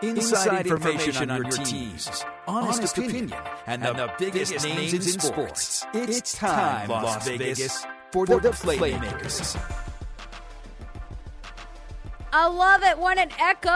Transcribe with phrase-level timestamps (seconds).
[0.00, 3.34] Inside information on your teams, honest opinion,
[3.66, 5.84] and the biggest names in sports.
[5.92, 9.60] It's time, Las Vegas, for the Playmakers.
[12.32, 13.74] I love it when it echoes.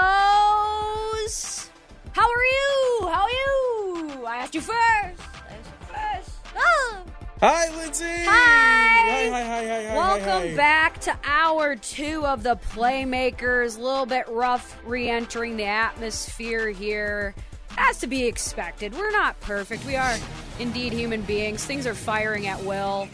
[2.13, 3.09] How are you?
[3.09, 4.25] How are you?
[4.25, 4.79] I asked you first.
[4.79, 6.31] I asked you first.
[6.57, 7.03] Oh.
[7.45, 8.05] Hi, Lindsay.
[8.05, 8.29] Hi.
[8.29, 9.97] Hi, hi, hi, hi, hi.
[9.97, 13.77] Welcome hi, back to hour two of the Playmakers.
[13.77, 17.35] A little bit rough re entering the atmosphere here.
[17.77, 18.95] As to be expected.
[18.95, 19.85] We're not perfect.
[19.85, 20.17] We are
[20.61, 21.65] indeed human beings.
[21.65, 23.09] Things are firing at will.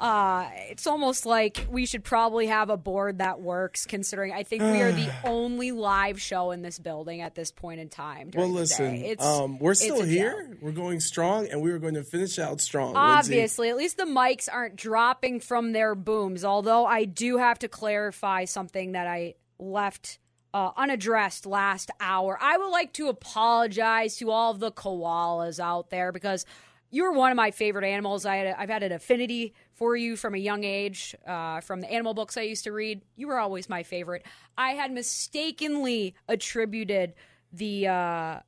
[0.00, 4.62] Uh, it's almost like we should probably have a board that works, considering I think
[4.62, 8.30] we are the only live show in this building at this point in time.
[8.34, 8.94] Well, listen.
[8.94, 10.48] It's, um, we're still here.
[10.48, 10.58] joke.
[10.62, 12.94] We're going strong, and we are going to finish out strong.
[12.94, 13.34] Lindsay.
[13.34, 16.46] Obviously, at least the mics aren't dropping from their booms.
[16.46, 20.18] Although I do have to clarify something that I left
[20.54, 22.38] uh, unaddressed last hour.
[22.40, 26.44] I would like to apologize to all of the koalas out there because
[26.90, 28.26] you were one of my favorite animals.
[28.26, 31.80] I had a, I've had an affinity for you from a young age, uh, from
[31.80, 33.02] the animal books I used to read.
[33.16, 34.24] You were always my favorite.
[34.58, 37.14] I had mistakenly attributed
[37.52, 38.40] the uh,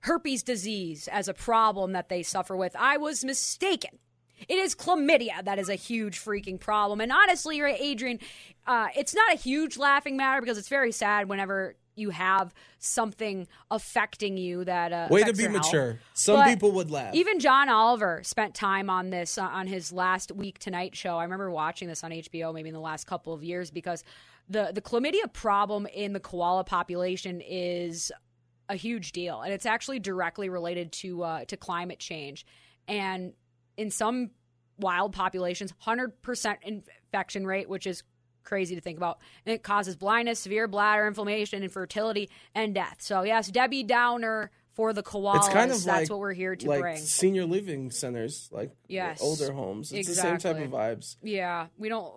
[0.00, 2.74] herpes disease as a problem that they suffer with.
[2.76, 3.98] I was mistaken.
[4.48, 7.00] It is chlamydia that is a huge freaking problem.
[7.00, 8.20] And honestly, Adrian,
[8.66, 13.46] uh, it's not a huge laughing matter because it's very sad whenever you have something
[13.70, 15.66] affecting you that uh, Way to be your health.
[15.66, 15.98] mature.
[16.14, 17.14] Some But people would laugh.
[17.14, 21.16] Even John Oliver spent time on this uh, on his last week tonight show.
[21.16, 24.04] I remember watching this on HBO maybe in the last couple of years because
[24.48, 28.10] the the chlamydia problem in the koala population is
[28.68, 32.46] a huge deal, and it's actually directly related to uh, to climate change.
[32.86, 33.32] And
[33.76, 34.30] in some
[34.78, 38.02] wild populations, hundred percent infection rate, which is
[38.48, 42.96] crazy to think about, and it causes blindness, severe bladder inflammation, infertility, and death.
[43.00, 45.36] So yes, Debbie Downer for the koalas.
[45.36, 46.96] it's kind of That's like what we're here to like bring.
[46.98, 49.20] senior living centers, like Yes.
[49.20, 49.92] older homes.
[49.92, 51.16] It's the same type of vibes.
[51.22, 52.12] Yeah, we don't.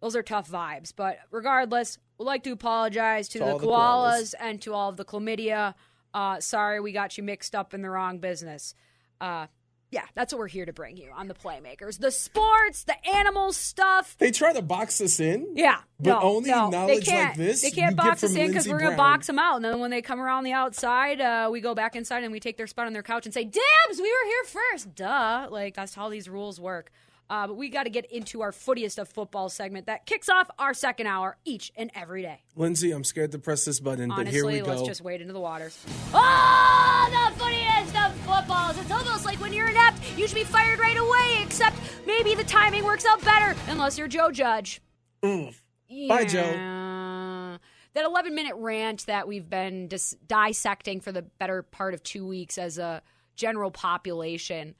[0.00, 3.66] Those are tough vibes, but regardless, we'd like to apologize to, To the all the
[3.66, 4.34] koalas, koalas.
[4.38, 5.74] and to all of the chlamydia.
[6.12, 8.74] Uh, sorry, we got you mixed up in the wrong business.
[9.20, 9.46] Uh,
[9.94, 12.00] yeah, that's what we're here to bring you on the Playmakers.
[12.00, 14.16] The sports, the animal stuff.
[14.18, 15.52] They try to box us in.
[15.54, 18.80] Yeah, But no, only no, knowledge like this They can't box us in because we're
[18.80, 21.74] gonna box them out, and then when they come around the outside, uh, we go
[21.76, 24.26] back inside and we take their spot on their couch and say, "Dibs, we were
[24.26, 24.94] here first.
[24.96, 26.90] Duh!" Like that's how these rules work.
[27.30, 30.50] Uh, but we got to get into our footiest of football segment that kicks off
[30.58, 32.42] our second hour each and every day.
[32.54, 35.32] Lindsay, I'm scared to press this button, but here Honestly, we let's just wade into
[35.32, 35.78] the waters.
[36.12, 37.73] Oh, the footiest
[38.04, 38.78] of footballs.
[38.78, 41.76] It's almost like when you're inept, you should be fired right away, except
[42.06, 44.80] maybe the timing works out better, unless you're Joe Judge.
[45.24, 45.62] Oof.
[46.08, 47.58] Bye, Joe.
[47.94, 52.26] That 11 minute rant that we've been dis- dissecting for the better part of two
[52.26, 53.02] weeks as a
[53.36, 54.74] general population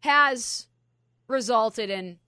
[0.00, 0.68] has
[1.28, 2.18] resulted in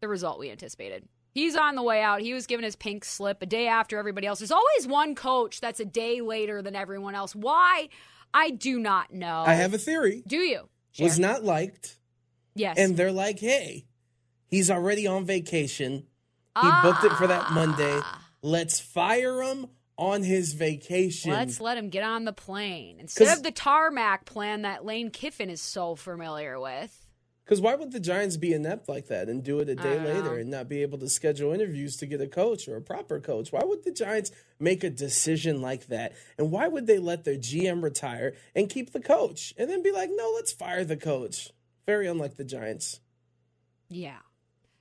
[0.00, 1.08] the result we anticipated.
[1.32, 2.20] He's on the way out.
[2.20, 4.40] He was given his pink slip a day after everybody else.
[4.40, 7.34] There's always one coach that's a day later than everyone else.
[7.34, 7.88] Why?
[8.34, 9.44] I do not know.
[9.46, 10.22] I have a theory.
[10.26, 10.68] Do you?
[10.98, 11.96] Was not liked,
[12.54, 12.76] Yes.
[12.78, 13.86] and they're like, "Hey,
[14.48, 16.06] he's already on vacation.
[16.60, 17.98] He booked it for that Monday.
[18.02, 18.28] Ah.
[18.42, 23.42] Let's fire him on his vacation." Let's let him get on the plane Instead of
[23.42, 27.01] the tarmac plan that Lane Kiffin is so familiar with.
[27.44, 30.22] Because why would the Giants be inept like that and do it a day later
[30.22, 30.34] know.
[30.34, 33.50] and not be able to schedule interviews to get a coach or a proper coach?
[33.50, 34.30] Why would the Giants
[34.60, 36.12] make a decision like that?
[36.38, 39.90] And why would they let their GM retire and keep the coach and then be
[39.90, 41.50] like, no, let's fire the coach?
[41.84, 43.00] Very unlike the Giants.
[43.88, 44.18] Yeah.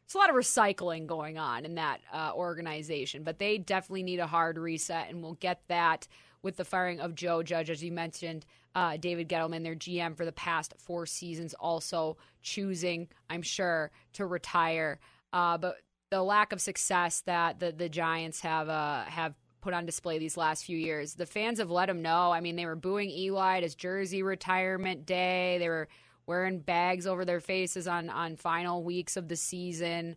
[0.05, 4.19] It's a lot of recycling going on in that uh, organization, but they definitely need
[4.19, 6.07] a hard reset, and we'll get that
[6.43, 8.45] with the firing of Joe Judge, as you mentioned.
[8.73, 14.25] Uh, David Gettleman, their GM for the past four seasons, also choosing, I'm sure, to
[14.25, 14.99] retire.
[15.33, 15.75] Uh, but
[16.09, 20.37] the lack of success that the, the Giants have uh, have put on display these
[20.37, 22.31] last few years, the fans have let them know.
[22.31, 25.57] I mean, they were booing Eli at his jersey retirement day.
[25.59, 25.87] They were
[26.25, 30.15] wearing bags over their faces on on final weeks of the season.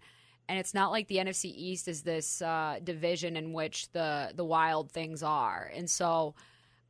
[0.48, 4.44] And it's not like the NFC East is this uh, division in which the the
[4.44, 6.34] wild things are, and so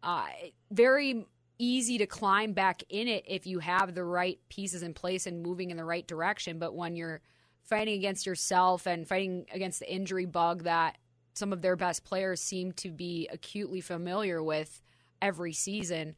[0.03, 0.27] uh,
[0.71, 1.27] very
[1.59, 5.43] easy to climb back in it if you have the right pieces in place and
[5.43, 6.59] moving in the right direction.
[6.59, 7.21] But when you're
[7.63, 10.99] fighting against yourself and fighting against the injury bug that
[11.35, 14.83] some of their best players seem to be acutely familiar with
[15.23, 16.15] every season,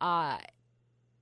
[0.00, 0.38] uh,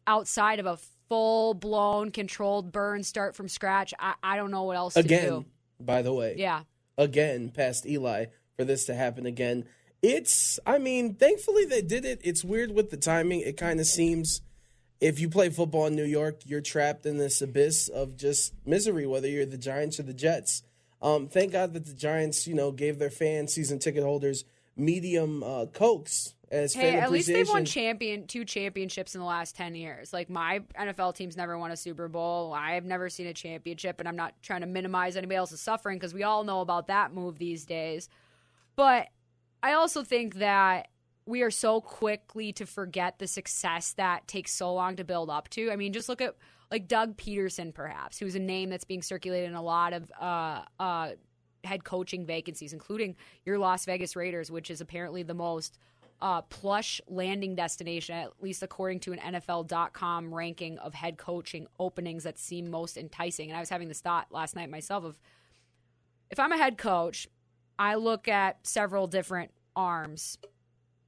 [0.06, 0.78] outside of a
[1.08, 5.26] full blown controlled burn start from scratch, I, I don't know what else again, to
[5.28, 5.36] do.
[5.36, 5.46] Again,
[5.80, 6.62] by the way, Yeah.
[6.98, 8.26] again past Eli
[8.56, 9.64] for this to happen again.
[10.06, 12.20] It's, I mean, thankfully they did it.
[12.22, 13.40] It's weird with the timing.
[13.40, 14.40] It kind of seems
[15.00, 19.06] if you play football in New York, you're trapped in this abyss of just misery,
[19.06, 20.62] whether you're the Giants or the Jets.
[21.02, 24.44] Um, thank God that the Giants, you know, gave their fans, season ticket holders,
[24.76, 29.26] medium uh, cokes as Hey, fan at least they've won champion two championships in the
[29.26, 30.12] last ten years.
[30.12, 32.54] Like my NFL team's never won a Super Bowl.
[32.54, 36.14] I've never seen a championship, and I'm not trying to minimize anybody else's suffering because
[36.14, 38.08] we all know about that move these days.
[38.76, 39.08] But
[39.66, 40.86] I also think that
[41.26, 45.48] we are so quickly to forget the success that takes so long to build up
[45.50, 45.72] to.
[45.72, 46.36] I mean, just look at
[46.70, 50.62] like Doug Pederson, perhaps, who's a name that's being circulated in a lot of uh,
[50.78, 51.10] uh,
[51.64, 55.80] head coaching vacancies, including your Las Vegas Raiders, which is apparently the most
[56.22, 62.22] uh, plush landing destination, at least according to an NFL.com ranking of head coaching openings
[62.22, 63.50] that seem most enticing.
[63.50, 65.18] And I was having this thought last night myself of
[66.30, 67.26] if I'm a head coach,
[67.78, 70.38] I look at several different arms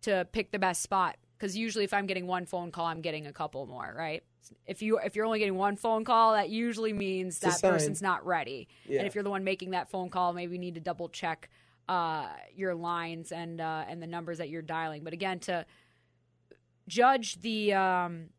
[0.03, 3.26] to pick the best spot because usually if I'm getting one phone call, I'm getting
[3.26, 4.23] a couple more, right?
[4.67, 8.25] If you if you're only getting one phone call, that usually means that person's not
[8.25, 8.69] ready.
[8.87, 8.99] Yeah.
[8.99, 11.49] And if you're the one making that phone call, maybe you need to double check
[11.88, 15.05] uh, your lines and uh, and the numbers that you're dialing.
[15.05, 15.67] But again, to
[16.88, 18.31] judge the um,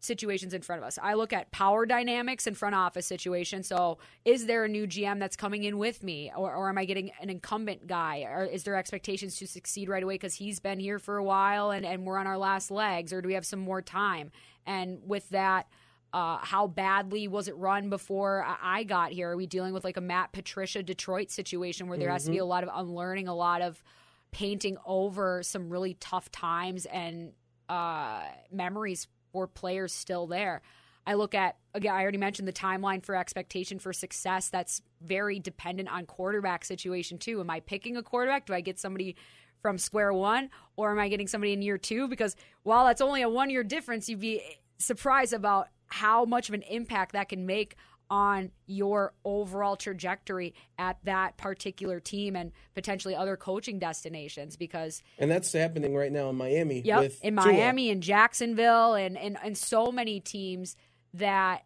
[0.00, 0.98] situations in front of us.
[1.02, 3.66] I look at power dynamics and front office situations.
[3.66, 6.84] So, is there a new GM that's coming in with me, or, or am I
[6.84, 8.24] getting an incumbent guy?
[8.28, 11.70] Or is there expectations to succeed right away because he's been here for a while
[11.70, 14.30] and, and we're on our last legs, or do we have some more time?
[14.66, 15.66] And with that,
[16.12, 19.30] uh, how badly was it run before I got here?
[19.30, 22.38] Are we dealing with like a Matt Patricia Detroit situation where there has to be
[22.38, 23.82] a lot of unlearning, a lot of
[24.30, 27.32] painting over some really tough times and
[27.68, 29.06] uh, memories
[29.46, 30.62] players still there.
[31.06, 31.94] I look at again.
[31.94, 34.50] I already mentioned the timeline for expectation for success.
[34.50, 37.40] That's very dependent on quarterback situation too.
[37.40, 38.46] Am I picking a quarterback?
[38.46, 39.16] Do I get somebody
[39.62, 42.08] from square one, or am I getting somebody in year two?
[42.08, 44.42] Because while that's only a one year difference, you'd be
[44.78, 47.76] surprised about how much of an impact that can make
[48.10, 55.30] on your overall trajectory at that particular team and potentially other coaching destinations because And
[55.30, 56.80] that's happening right now in Miami.
[56.82, 57.46] Yep, with in Tua.
[57.46, 60.76] Miami and Jacksonville and, and and so many teams
[61.14, 61.64] that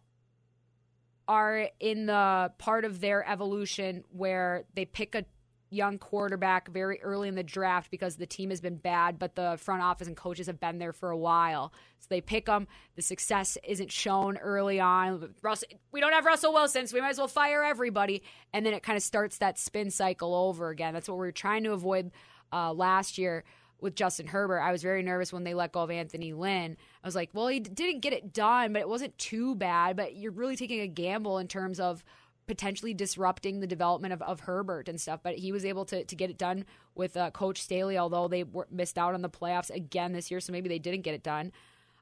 [1.27, 5.25] are in the part of their evolution where they pick a
[5.73, 9.57] young quarterback very early in the draft because the team has been bad, but the
[9.59, 11.73] front office and coaches have been there for a while.
[11.99, 12.67] So they pick them.
[12.95, 15.33] The success isn't shown early on.
[15.41, 18.23] Russell, we don't have Russell Wilson, so we might as well fire everybody.
[18.53, 20.93] And then it kind of starts that spin cycle over again.
[20.93, 22.11] That's what we were trying to avoid
[22.51, 23.43] uh, last year
[23.83, 24.61] with Justin Herbert.
[24.61, 26.77] I was very nervous when they let go of Anthony Lynn.
[27.03, 29.97] I was like, well, he didn't get it done, but it wasn't too bad.
[29.97, 32.03] But you're really taking a gamble in terms of
[32.47, 35.21] potentially disrupting the development of, of Herbert and stuff.
[35.23, 38.43] But he was able to, to get it done with uh, Coach Staley, although they
[38.43, 41.23] were, missed out on the playoffs again this year, so maybe they didn't get it
[41.23, 41.51] done.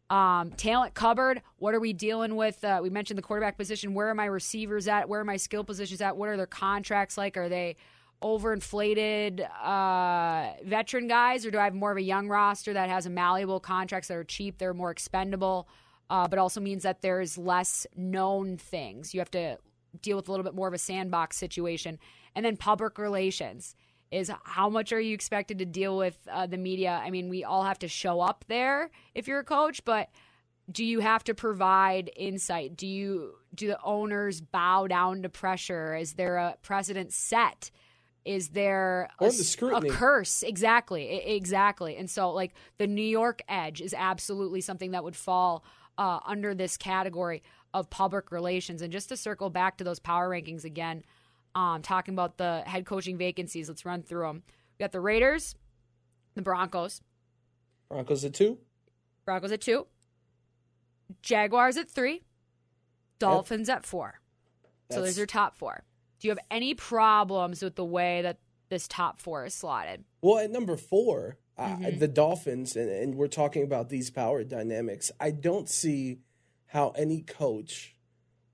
[0.10, 1.42] Um, talent cupboard.
[1.58, 2.64] What are we dealing with?
[2.66, 3.94] Uh, we mentioned the quarterback position.
[3.94, 5.08] Where are my receivers at?
[5.08, 6.18] Where are my skill positions at?
[6.18, 7.38] What are their contracts like?
[7.38, 7.78] Are they
[8.22, 13.06] overinflated uh, veteran guys, or do I have more of a young roster that has
[13.06, 14.58] a malleable contracts that are cheap?
[14.58, 15.68] They're more expendable,
[16.10, 19.14] uh, but also means that there's less known things.
[19.14, 19.58] You have to
[20.02, 22.00] deal with a little bit more of a sandbox situation,
[22.36, 23.76] and then public relations
[24.12, 27.02] is how much are you expected to deal with uh, the media?
[27.04, 30.10] I mean, we all have to show up there if you're a coach, but
[30.70, 32.76] do you have to provide insight?
[32.76, 35.96] Do you do the owners bow down to pressure?
[35.96, 37.72] Is there a precedent set?
[38.24, 39.44] Is there a, the
[39.78, 40.44] a curse?
[40.44, 41.98] Exactly, E- exactly.
[41.98, 45.64] And so, like the New York edge is absolutely something that would fall
[45.98, 47.42] uh, under this category
[47.74, 48.82] of public relations.
[48.82, 51.04] And just to circle back to those power rankings again,
[51.56, 54.44] um, talking about the head coaching vacancies, let's run through them.
[54.78, 55.56] We got the Raiders,
[56.36, 57.02] the Broncos,
[57.90, 58.58] Broncos at two.
[59.26, 59.86] Broncos at two.
[61.22, 62.24] Jaguars at three.
[63.20, 64.20] Dolphins at four.
[64.90, 65.84] So That's- there's your top four.
[66.20, 68.38] Do you have any problems with the way that
[68.70, 70.04] this top four is slotted?
[70.22, 72.00] Well, at number 4 uh, Mm-hmm.
[72.00, 75.12] the Dolphins, and, and we're talking about these power dynamics.
[75.20, 76.20] I don't see
[76.72, 77.96] how any coach,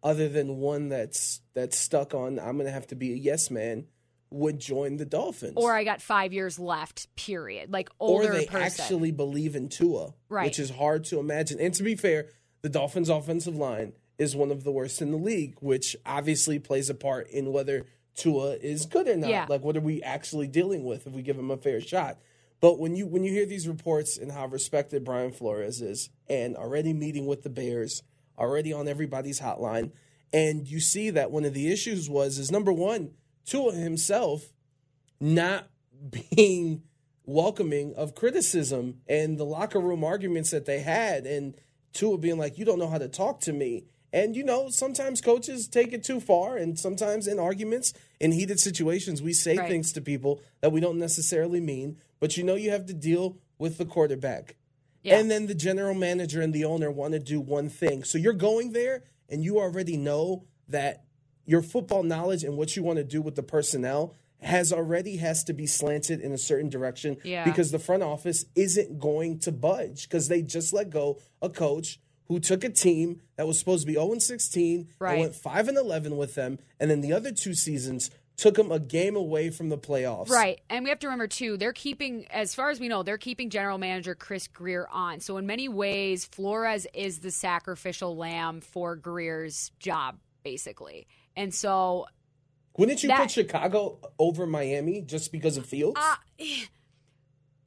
[0.03, 3.49] other than one that's that's stuck on I'm going to have to be a yes
[3.51, 3.85] man,
[4.29, 5.53] would join the Dolphins.
[5.55, 7.71] Or I got five years left, period.
[7.71, 8.81] Like older or they person.
[8.81, 10.45] actually believe in Tua, Right.
[10.45, 11.59] which is hard to imagine.
[11.59, 12.27] And to be fair,
[12.61, 16.89] the Dolphins' offensive line is one of the worst in the league, which obviously plays
[16.89, 19.29] a part in whether Tua is good or not.
[19.29, 19.45] Yeah.
[19.47, 22.17] Like, what are we actually dealing with if we give him a fair shot?
[22.59, 26.55] But when you when you hear these reports and how respected Brian Flores is, and
[26.55, 28.03] already meeting with the Bears,
[28.37, 29.91] already on everybody's hotline,
[30.33, 33.11] and you see that one of the issues was is number one,
[33.45, 34.53] Tua himself
[35.19, 35.67] not
[36.35, 36.83] being
[37.25, 41.55] welcoming of criticism and the locker room arguments that they had and
[41.93, 43.85] Tua being like, you don't know how to talk to me.
[44.13, 48.59] And you know, sometimes coaches take it too far and sometimes in arguments, in heated
[48.59, 49.69] situations, we say Right.
[49.69, 53.37] things to people that we don't necessarily mean, but you know you have to deal
[53.59, 54.55] with the quarterback.
[55.03, 55.19] Yeah.
[55.19, 58.03] And then the general manager and the owner want to do one thing.
[58.03, 61.03] So you're going there and you already know that
[61.45, 65.43] your football knowledge and what you want to do with the personnel has already has
[65.45, 67.43] to be slanted in a certain direction Yeah.
[67.43, 71.99] because the front office isn't going to budge because they just let go a coach
[72.27, 75.11] who took a team that was supposed to be 0 and 16 Right.
[75.13, 78.71] and went 5 and 11 with them and then the other two seasons took them
[78.71, 80.29] a game away from the playoffs.
[80.29, 80.59] Right.
[80.69, 83.49] And we have to remember, too, they're keeping, as far as we know, they're keeping
[83.49, 85.21] general manager Chris Grier on.
[85.21, 91.07] So, in many ways, Flores is the sacrificial lamb for Grier's job, basically.
[91.35, 92.05] And so,
[92.77, 95.99] Wouldn't you That- put Chicago over Miami just because of Fields?
[95.99, 96.17] uh,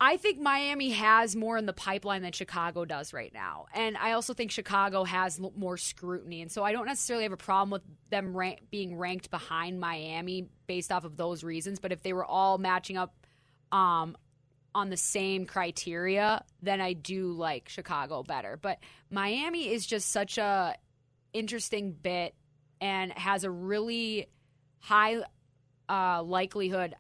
[0.03, 3.67] I think Miami has more in the pipeline than Chicago does right now.
[3.75, 6.41] And I also think Chicago has more scrutiny.
[6.41, 10.49] And so I don't necessarily have a problem with them rank- being ranked behind Miami
[10.67, 11.81] based off of those reasons.
[11.81, 13.15] But if they were all matching up
[13.73, 14.17] um,
[14.75, 18.59] on the same criteria, then I do like Chicago better.
[18.61, 18.79] But
[19.11, 20.77] Miami is just such a
[21.35, 22.35] interesting bit
[22.81, 24.29] and has a really
[24.79, 25.19] high
[25.91, 26.95] uh, likelihood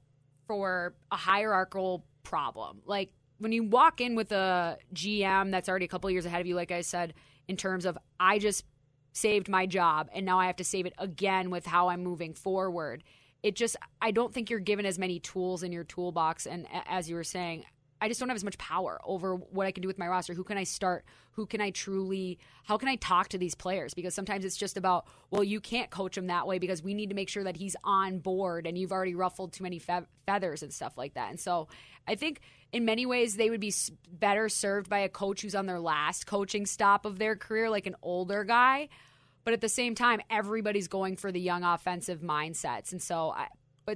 [0.46, 2.82] for a hierarchical problem.
[2.86, 6.46] Like when you walk in with a GM that's already a couple years ahead of
[6.46, 7.14] you, like I said,
[7.48, 8.64] in terms of I just
[9.12, 12.34] saved my job and now I have to save it again with how I'm moving
[12.34, 13.02] forward.
[13.42, 17.08] It just I don't think you're given as many tools in your toolbox and as
[17.08, 17.64] you were saying,
[18.00, 20.34] I just don't have as much power over what I can do with my roster.
[20.34, 21.04] Who can I start?
[21.32, 23.94] Who can I truly how can I talk to these players?
[23.94, 27.10] Because sometimes it's just about, well, you can't coach him that way because we need
[27.10, 30.62] to make sure that he's on board and you've already ruffled too many fe- feathers
[30.62, 31.30] and stuff like that.
[31.30, 31.68] And so,
[32.08, 32.40] I think
[32.72, 33.72] in many ways they would be
[34.10, 37.86] better served by a coach who's on their last coaching stop of their career, like
[37.86, 38.88] an older guy.
[39.44, 42.92] But at the same time, everybody's going for the young offensive mindsets.
[42.92, 43.48] And so, I,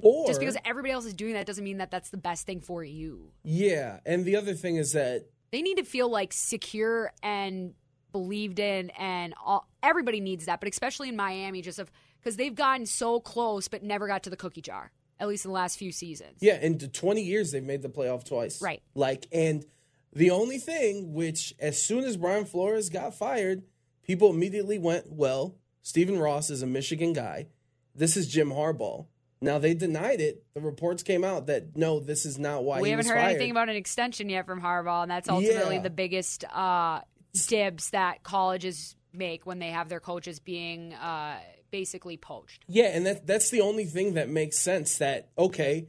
[0.03, 2.59] but just because everybody else is doing that doesn't mean that that's the best thing
[2.61, 3.31] for you.
[3.43, 7.73] yeah, and the other thing is that They need to feel like secure and
[8.11, 10.59] believed in, and all, everybody needs that.
[10.59, 14.29] But especially in Miami, just of because they've gotten so close but never got to
[14.29, 14.91] the cookie jar.
[15.17, 16.39] At least in the last few seasons.
[16.41, 18.61] Yeah, in t- 20 years they've made the playoff twice.
[18.61, 18.81] Right.
[18.95, 19.63] Like, and
[20.11, 23.63] the only thing which, as soon as Brian Flores got fired,
[24.03, 27.47] people immediately went, well, Stephen Ross is a Michigan guy.
[27.95, 29.05] This is Jim Harbaugh.
[29.45, 30.43] Now they denied it.
[30.53, 33.29] The reports came out that no, this is not why we haven't heard fired.
[33.31, 35.81] anything about an extension yet from Harbaugh, and that's ultimately Yeah.
[35.81, 37.01] the biggest uh,
[37.47, 41.37] dibs that colleges make when they have their coaches being uh,
[41.71, 42.63] basically poached.
[42.67, 44.97] Yeah, and that that's the only thing that makes sense.
[44.97, 45.87] That okay,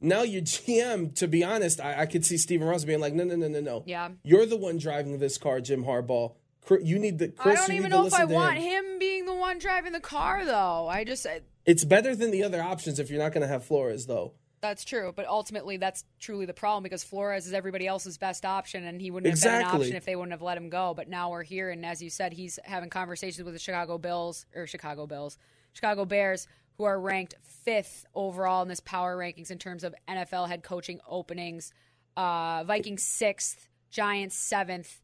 [0.00, 1.14] now your GM.
[1.16, 3.60] To be honest, I, I could see Stephen Ross being like, no, no, no, no,
[3.60, 3.82] no.
[3.86, 4.10] Yeah.
[4.22, 6.34] you're the one driving this car, Jim Harbaugh.
[6.80, 7.28] You need the.
[7.28, 8.84] Chris, I don't even know if I want him.
[8.84, 10.86] him being the one driving the car, though.
[10.86, 11.26] I just
[11.64, 14.32] It's better than the other options if you're not going to have Flores, though.
[14.62, 18.84] That's true, but ultimately that's truly the problem because Flores is everybody else's best option,
[18.84, 20.94] and he wouldn't have been an option if they wouldn't have let him go.
[20.94, 24.46] But now we're here, and as you said, he's having conversations with the Chicago Bills
[24.54, 25.36] or Chicago Bills,
[25.72, 26.46] Chicago Bears,
[26.78, 31.00] who are ranked fifth overall in this power rankings in terms of NFL head coaching
[31.08, 31.72] openings.
[32.16, 35.02] Uh, Vikings sixth, Giants seventh,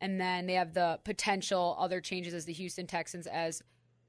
[0.00, 3.62] and then they have the potential other changes as the Houston Texans as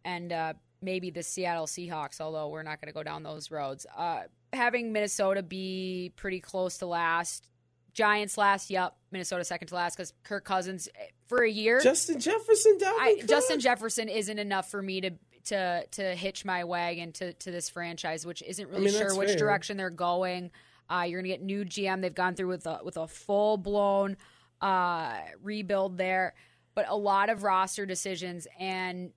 [0.05, 3.85] and uh, maybe the Seattle Seahawks, although we're not going to go down those roads.
[3.95, 7.49] Uh, having Minnesota be pretty close to last,
[7.93, 11.79] Giants last, yep, Minnesota second to last because Kirk Cousins eh, for a year.
[11.81, 15.11] Justin Jefferson, I, Justin Jefferson isn't enough for me to
[15.45, 19.29] to to hitch my wagon to to this franchise, which isn't really mean, sure which
[19.29, 19.37] fair.
[19.37, 20.51] direction they're going.
[20.89, 22.01] Uh, you're gonna get new GM.
[22.01, 24.17] They've gone through with a with a full blown
[24.61, 26.35] uh, rebuild there,
[26.75, 29.11] but a lot of roster decisions and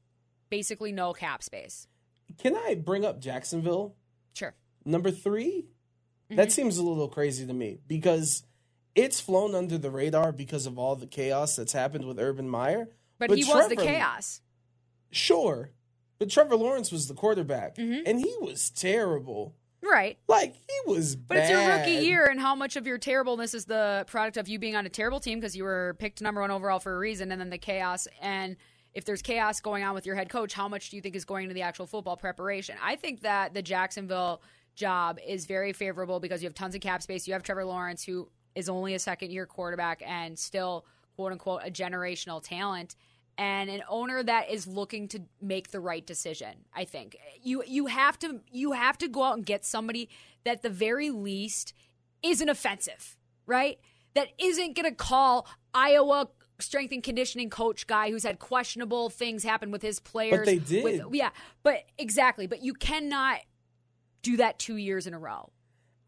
[0.50, 1.86] basically no cap space.
[2.38, 3.94] Can I bring up Jacksonville?
[4.34, 4.54] Sure.
[4.84, 5.66] Number 3
[6.30, 6.36] Mm-hmm.
[6.36, 8.44] That seems a little crazy to me because
[8.94, 12.88] it's flown under the radar because of all the chaos that's happened with Urban Meyer.
[13.18, 14.40] But, he was the chaos.
[15.10, 15.70] Sure.
[16.20, 18.02] But Trevor Lawrence was the quarterback, Mm-hmm.
[18.06, 19.56] and he was terrible.
[19.82, 20.18] Right.
[20.28, 23.64] Like, he was But it's your rookie year, and how much of your terribleness is
[23.64, 26.52] the product of you being on a terrible team because you were picked number one
[26.52, 28.06] overall for a reason, and then the chaos.
[28.22, 28.56] And
[28.94, 31.24] if there's chaos going on with your head coach, how much do you think is
[31.24, 32.76] going into the actual football preparation?
[32.82, 34.42] I think that the Jacksonville
[34.74, 37.26] job is very favorable because you have tons of cap space.
[37.26, 40.84] You have Trevor Lawrence, who is only a second year quarterback and still,
[41.16, 42.96] quote unquote, a generational talent.
[43.38, 47.86] And an owner that is looking to make the right decision, I think you you
[47.86, 50.10] have to you have to go out and get somebody
[50.44, 51.72] that the very least
[52.22, 53.16] isn't offensive,
[53.46, 53.78] right?
[54.14, 56.28] That isn't going to call Iowa
[56.62, 60.38] strength and conditioning coach guy who's had questionable things happen with his players.
[60.40, 60.84] But they did.
[60.84, 61.30] with- yeah,
[61.62, 62.46] but exactly.
[62.46, 63.38] But you cannot
[64.22, 65.50] do that two years in a row.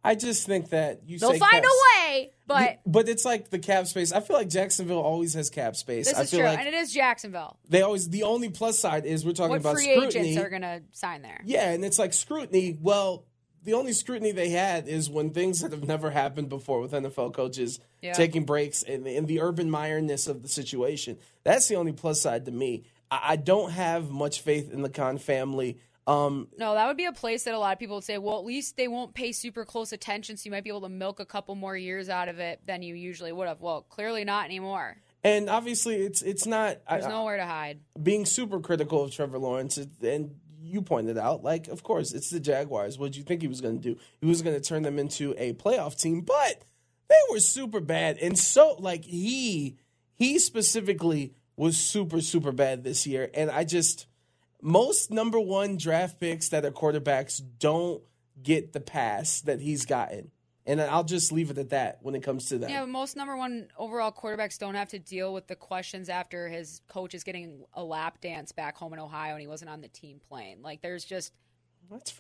[0.05, 1.69] I just think that you They'll find a
[2.09, 4.11] way, but but it's like the cap space.
[4.13, 6.09] I feel like Jacksonville always has cap space.
[6.09, 7.57] this I is true, like and it is Jacksonville.
[7.69, 10.31] they always the only plus side is we're talking What about free scrutiny.
[10.31, 11.41] agents are going to sign there?
[11.45, 12.77] Yeah, and it's like scrutiny.
[12.81, 13.27] Well,
[13.65, 17.33] the only scrutiny they had is when things that have never happened before with NFL
[17.35, 18.13] coaches Yeah.
[18.13, 21.19] taking breaks and, and the urban Meyerness of the situation.
[21.45, 22.85] That's the only plus side to me.
[23.11, 25.79] I, I don't have much faith in the Khan family.
[26.07, 28.37] Um, No, that would be a place that a lot of people would say, well,
[28.39, 31.21] at least they won't pay super close attention, so you might be able to milk
[31.21, 33.61] a couple more years out of it than you usually would have.
[33.61, 34.97] Well, clearly not anymore.
[35.23, 36.79] and obviously, it's it's not.
[36.89, 37.79] I- There's nowhere to hide.
[38.03, 42.41] being super critical of Trevor Lawrence, and you pointed out, like, of course, it's the
[42.41, 42.99] Jaguars.
[42.99, 44.01] What did you think he was going to do?
[44.21, 46.65] He was going to turn them into a playoff team, but
[47.13, 49.77] they were super bad, and so like he
[50.15, 54.07] he specifically was super super bad this year, and I just
[54.63, 58.03] most number one draft picks that are quarterbacks don't
[58.43, 60.31] get the pass that he's gotten.
[60.65, 62.71] And I'll just leave it at that when it comes to that.
[62.71, 66.81] Yeah, most number one overall quarterbacks don't have to deal with the questions after his
[66.89, 69.89] coach is getting a lap dance back home in Ohio and he wasn't on the
[69.89, 70.63] team playing.
[70.63, 71.33] Like, there's just.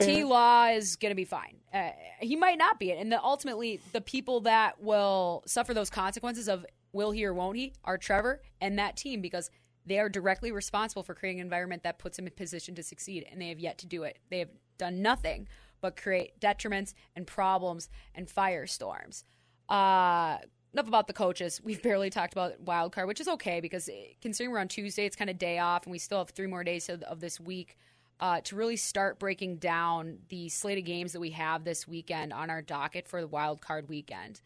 [0.00, 1.56] T Law is going to be fine.
[1.72, 2.98] Uh, he might not be, it.
[2.98, 7.56] and the, ultimately, the people that will suffer those consequences of will he or won't
[7.56, 9.50] he are Trevor and that team because
[9.86, 13.26] they are directly responsible for creating an environment that puts him in position to succeed,
[13.30, 14.18] and they have yet to do it.
[14.30, 15.48] They have done nothing
[15.82, 19.24] but create detriments and problems and firestorms.
[19.68, 20.38] Uh,
[20.72, 21.60] enough about the coaches.
[21.62, 23.90] We've barely talked about wild card, which is okay because
[24.22, 26.64] considering we're on Tuesday, it's kind of day off, and we still have three more
[26.64, 27.76] days of, of this week
[28.20, 32.32] uh, to really start breaking down the slate of games that we have this weekend
[32.32, 34.40] on our docket for the wild card weekend.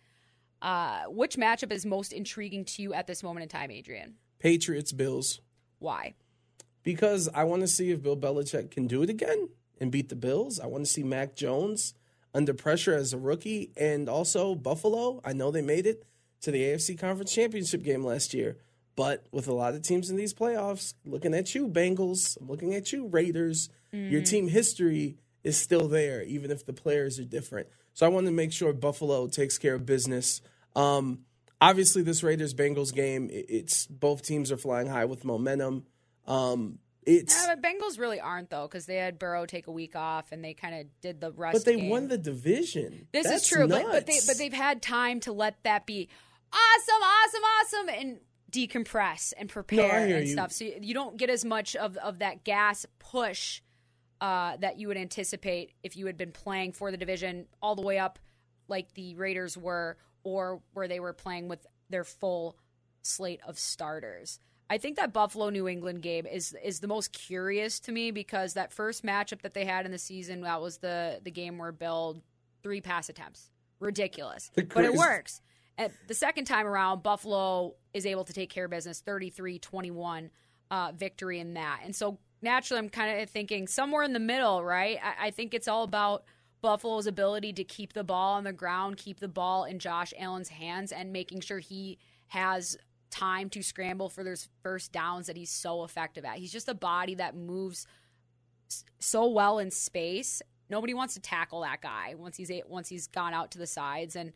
[0.62, 4.14] Uh, which matchup is most intriguing to you at this moment in time, Adrian?
[4.40, 5.40] Patriots, Bills.
[5.78, 6.14] Why?
[6.86, 9.48] because I want to see if Bill Belichick can do it again
[9.80, 10.60] and beat the Bills.
[10.60, 11.94] I want to see Mac Jones
[12.34, 15.20] under pressure as a rookie, and also Buffalo.
[15.24, 16.04] I know they made it
[16.42, 18.58] to the AFC Conference Championship game last year,
[18.94, 22.74] but with a lot of teams in these playoffs, looking at you, Bengals, I'm looking
[22.74, 23.70] at you, Raiders,
[24.10, 27.68] your team history is still there, even if the players are different.
[27.94, 30.42] So I want to make sure Buffalo takes care of business.
[30.74, 31.20] Um,
[31.60, 35.86] obviously, this Raiders Bengals game, it's both teams are flying high with momentum.
[36.26, 39.96] Um, it's Yeah, but Bengals really aren't though, because they had Burrow take a week
[39.96, 41.54] off and they kind of did the rest.
[41.54, 41.88] but they game.
[41.88, 43.06] won the division.
[43.12, 46.08] This That's is true, but but they but they've had time to let that be
[46.52, 48.18] awesome, awesome, awesome, and
[48.50, 50.32] decompress and prepare hear and you.
[50.32, 50.52] stuff.
[50.52, 53.62] So you, you don't get as much of of that gas push
[54.20, 57.82] uh, that you would anticipate if you had been playing for the division all the
[57.82, 58.18] way up,
[58.68, 62.56] like the Raiders were, or where they were playing with their full
[63.02, 64.40] slate of starters.
[64.68, 68.54] I think that Buffalo New England game is is the most curious to me because
[68.54, 71.72] that first matchup that they had in the season that was the the game where
[71.72, 72.22] Bill
[72.62, 73.50] three pass attempts.
[73.78, 74.50] Ridiculous.
[74.54, 75.40] But it works.
[76.08, 80.30] The second time around Buffalo is able to take care of business 33-21
[80.70, 81.80] uh, victory in that.
[81.84, 84.98] And so naturally I'm kind of thinking somewhere in the middle right?
[85.02, 86.24] I, I think it's all about
[86.62, 90.48] Buffalo's ability to keep the ball on the ground keep the ball in Josh Allen's
[90.48, 91.98] hands and making sure he
[92.28, 92.78] has
[93.10, 96.36] time to scramble for those first downs that he's so effective at.
[96.38, 97.86] He's just a body that moves
[98.98, 100.42] so well in space.
[100.68, 104.16] Nobody wants to tackle that guy once he's once he's gone out to the sides
[104.16, 104.32] and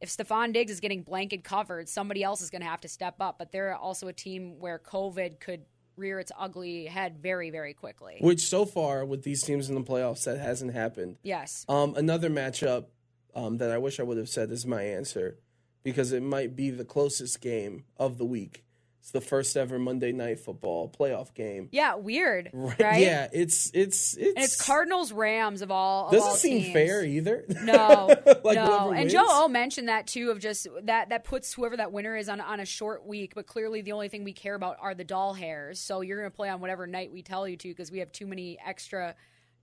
[0.00, 3.16] if Stefon Diggs is getting blanket covered, somebody else is going to have to step
[3.20, 3.38] up.
[3.38, 5.62] But they're also a team where COVID could
[5.96, 8.18] rear its ugly head very, very quickly.
[8.20, 11.16] which so far with these teams in the playoffs that hasn't happened.
[11.22, 11.64] Yes.
[11.68, 12.86] Um, another matchup
[13.34, 15.38] um, that I wish I would have said is my answer
[15.86, 18.64] because it might be the closest game of the week.
[19.00, 21.68] It's the first ever Monday night football playoff game.
[21.70, 22.50] Yeah, weird.
[22.52, 22.80] Right?
[22.80, 23.00] Right?
[23.02, 26.06] Yeah, it's it's it's And it's Cardinals Rams of all.
[26.08, 26.72] Of Doesn't all seem teams.
[26.72, 27.44] fair either.
[27.62, 28.08] No,
[28.42, 28.88] Like, no.
[28.90, 29.12] And wins.
[29.12, 32.40] Joe O mentioned that too of just that that puts whoever that winner is on
[32.40, 33.36] on a short week.
[33.36, 35.78] But clearly, the only thing we care about are the doll hairs.
[35.78, 38.10] So you're going to play on whatever night we tell you to because we have
[38.10, 39.14] too many extra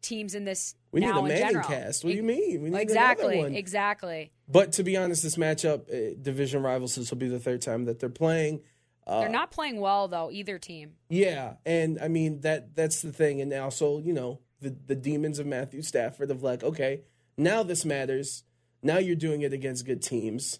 [0.04, 0.76] teams in this.
[0.92, 1.68] We need a in Manning general.
[1.68, 2.04] cast.
[2.04, 2.62] What do you mean?
[2.62, 4.32] We need exactly, exactly.
[4.48, 7.86] But to be honest, this matchup, uh, division rivals, this will be the third time
[7.86, 8.62] that they're playing.
[9.08, 10.32] Uh, They're not playing well though.
[10.32, 10.94] Either team.
[11.10, 15.40] Yeah, and I mean that that's the thing, and also you know the the demons
[15.40, 17.02] of Matthew Stafford of like, okay,
[17.38, 18.44] now this matters.
[18.82, 20.60] Now you're doing it against good teams.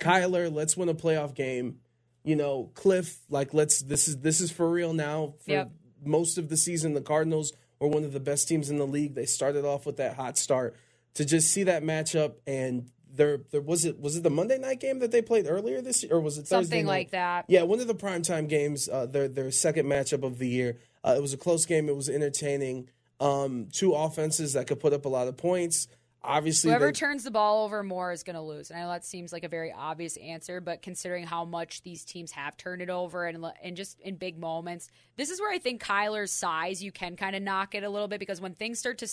[0.00, 1.78] Kyler, let's win a playoff game.
[2.24, 5.34] You know, Cliff, like let's this is this is for real now.
[5.46, 5.70] For Yep.
[6.04, 9.14] most of the season, the Cardinals were one of the best teams in the league.
[9.14, 10.76] They started off with that hot start.
[11.14, 14.78] To just see that matchup and there there was it was it the Monday night
[14.78, 16.90] game that they played earlier this year or was it Thursday Something night?
[16.92, 17.44] like that.
[17.48, 20.78] Yeah, one of the primetime games, uh, their their second matchup of the year.
[21.04, 21.88] Uh, it was a close game.
[21.88, 22.88] It was entertaining.
[23.20, 25.88] Um, two offenses that could put up a lot of points.
[26.22, 28.70] Obviously, Whoever they- turns the ball over more is going to lose.
[28.70, 32.04] And I know that seems like a very obvious answer, but considering how much these
[32.04, 35.58] teams have turned it over and and just in big moments, this is where I
[35.58, 38.78] think Kyler's size you can kind of knock it a little bit because when things
[38.78, 39.08] start to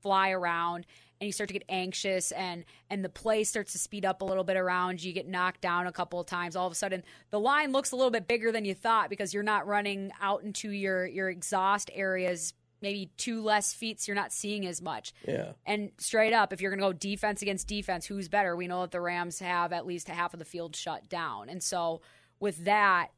[0.00, 0.86] fly around
[1.20, 4.24] and you start to get anxious and and the play starts to speed up a
[4.24, 6.56] little bit around you, you get knocked down a couple of times.
[6.56, 9.34] All of a sudden, the line looks a little bit bigger than you thought because
[9.34, 12.54] you're not running out into your your exhaust areas.
[12.80, 15.12] Maybe two less feet, so you're not seeing as much.
[15.26, 18.54] yeah, And straight up, if you're going to go defense against defense, who's better?
[18.54, 21.48] We know that the Rams have at least half of the field shut down.
[21.48, 22.00] And so
[22.40, 23.08] with that,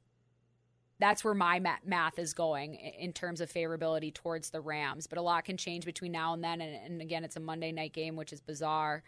[0.98, 5.06] that's where my math is going in terms of favorability towards the Rams.
[5.06, 6.60] But a lot can change between now and then.
[6.60, 9.02] And, and again, it's a Monday night game, which is bizarre.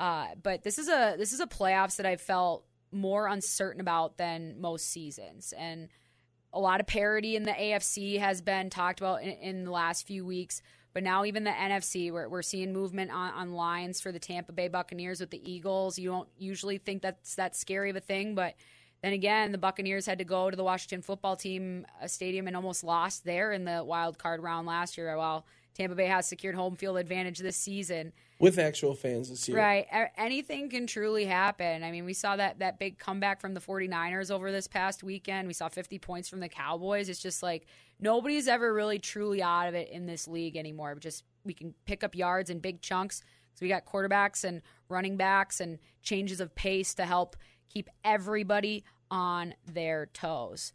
[0.00, 4.16] Uh, but this is a this is a playoffs that I felt more uncertain about
[4.16, 5.88] than most seasons, and
[6.52, 10.06] a lot of parity in the AFC has been talked about in, in the last
[10.06, 10.62] few weeks.
[10.92, 14.52] But now even the NFC, we're, we're seeing movement on, on lines for the Tampa
[14.52, 15.98] Bay Buccaneers with the Eagles.
[15.98, 18.54] You don't usually think that's that scary of a thing, but
[19.02, 22.84] then again, the Buccaneers had to go to the Washington Football Team stadium and almost
[22.84, 25.16] lost there in the wild card round last year.
[25.16, 28.12] While Tampa Bay has secured home field advantage this season.
[28.38, 29.56] with actual fans this year.
[29.56, 29.86] Right.
[30.16, 31.84] Anything can truly happen.
[31.84, 35.46] I mean, we saw that that big comeback from the 49ers over this past weekend.
[35.46, 37.08] We saw 50 points from the Cowboys.
[37.08, 37.66] It's just like
[37.98, 40.94] nobody's ever really truly out of it in this league anymore.
[40.96, 43.22] Just we can pick up yards in big chunks.
[43.54, 47.36] So we got quarterbacks and running backs and changes of pace to help
[47.68, 50.72] keep everybody on their toes.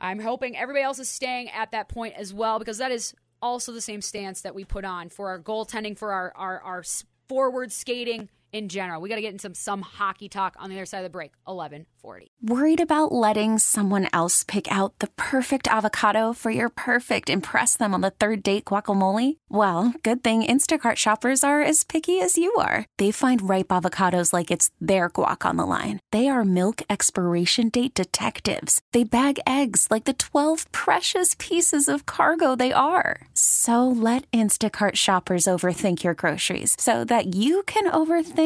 [0.00, 3.72] I'm hoping everybody else is staying at that point as well because that is also
[3.72, 6.84] the same stance that we put on for our goaltending, for our, our, our
[7.28, 9.00] forward skating in general.
[9.00, 11.10] We got to get into some, some hockey talk on the other side of the
[11.10, 11.32] break.
[11.44, 12.30] 1140.
[12.42, 17.92] Worried about letting someone else pick out the perfect avocado for your perfect impress them
[17.92, 19.36] on the third date guacamole?
[19.48, 22.86] Well, good thing Instacart shoppers are as picky as you are.
[22.96, 26.00] They find ripe avocados like it's their guac on the line.
[26.12, 28.80] They are milk expiration date detectives.
[28.92, 33.26] They bag eggs like the 12 precious pieces of cargo they are.
[33.34, 38.45] So let Instacart shoppers overthink your groceries so that you can overthink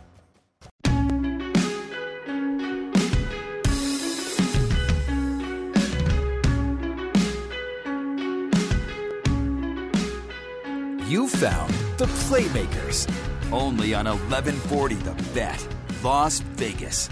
[11.11, 13.05] You found the Playmakers,
[13.51, 15.67] only on 1140 The Bet,
[16.01, 17.09] Las Vegas.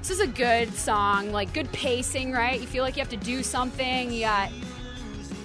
[0.00, 2.60] This is a good song, like good pacing, right?
[2.60, 4.12] You feel like you have to do something.
[4.12, 4.50] You got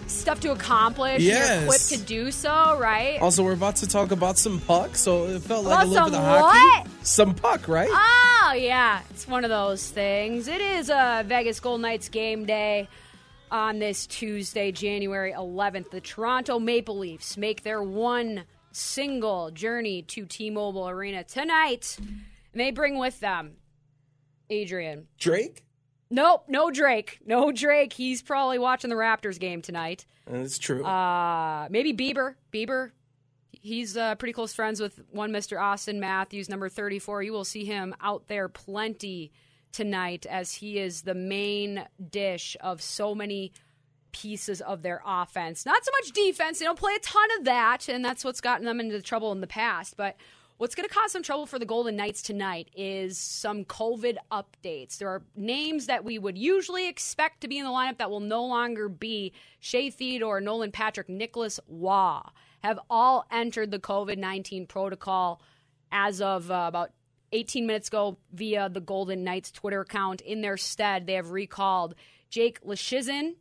[0.07, 1.21] stuff to accomplish.
[1.21, 1.47] Yes.
[1.47, 3.21] You're equipped to do so, right?
[3.21, 6.05] Also, we're about to talk about some puck, so it felt like About a little
[6.09, 6.87] bit some of hockey.
[6.89, 7.05] what?
[7.05, 7.89] Some puck, right?
[7.91, 9.01] Oh, yeah.
[9.11, 10.47] It's one of those things.
[10.47, 12.87] It is a Vegas Golden Knights game day
[13.51, 15.91] on this Tuesday, January 11th.
[15.91, 21.97] The Toronto Maple Leafs make their one single journey to T Mobile Arena tonight.
[21.99, 23.53] And they bring with them
[24.49, 25.07] Adrian.
[25.19, 25.63] Drake?
[26.09, 27.19] Nope, no Drake.
[27.25, 27.93] No Drake.
[27.93, 30.05] He's probably watching the Raptors game tonight.
[30.27, 30.83] That's true.
[30.83, 32.35] Uh, maybe Bieber.
[32.53, 32.91] Bieber.
[33.51, 35.57] He's uh, pretty close friends with one Mr.
[35.57, 37.23] Auston Matthews, number 34.
[37.23, 39.31] You will see him out there plenty
[39.71, 43.51] tonight as he is the main dish of so many
[44.11, 45.65] pieces of their offense.
[45.65, 46.59] Not so much defense.
[46.59, 49.41] They don't play a ton of that, and that's what's gotten them into trouble in
[49.41, 49.95] the past.
[49.97, 50.15] But
[50.57, 54.97] what's going to cause some trouble for the Golden Knights tonight is some COVID updates.
[54.97, 58.19] There are names that we would usually expect to be in the lineup that will
[58.19, 59.33] no longer be.
[59.59, 62.19] Shea Theodore, Nolan Patrick, Nicolas Roy
[62.63, 65.41] have all entered the COVID 19 protocol
[65.91, 66.91] as of uh, about
[67.31, 70.21] 18 minutes ago via the Golden Knights Twitter account.
[70.21, 71.95] In their stead, they have recalled
[72.29, 73.35] Jake Leschyshyn,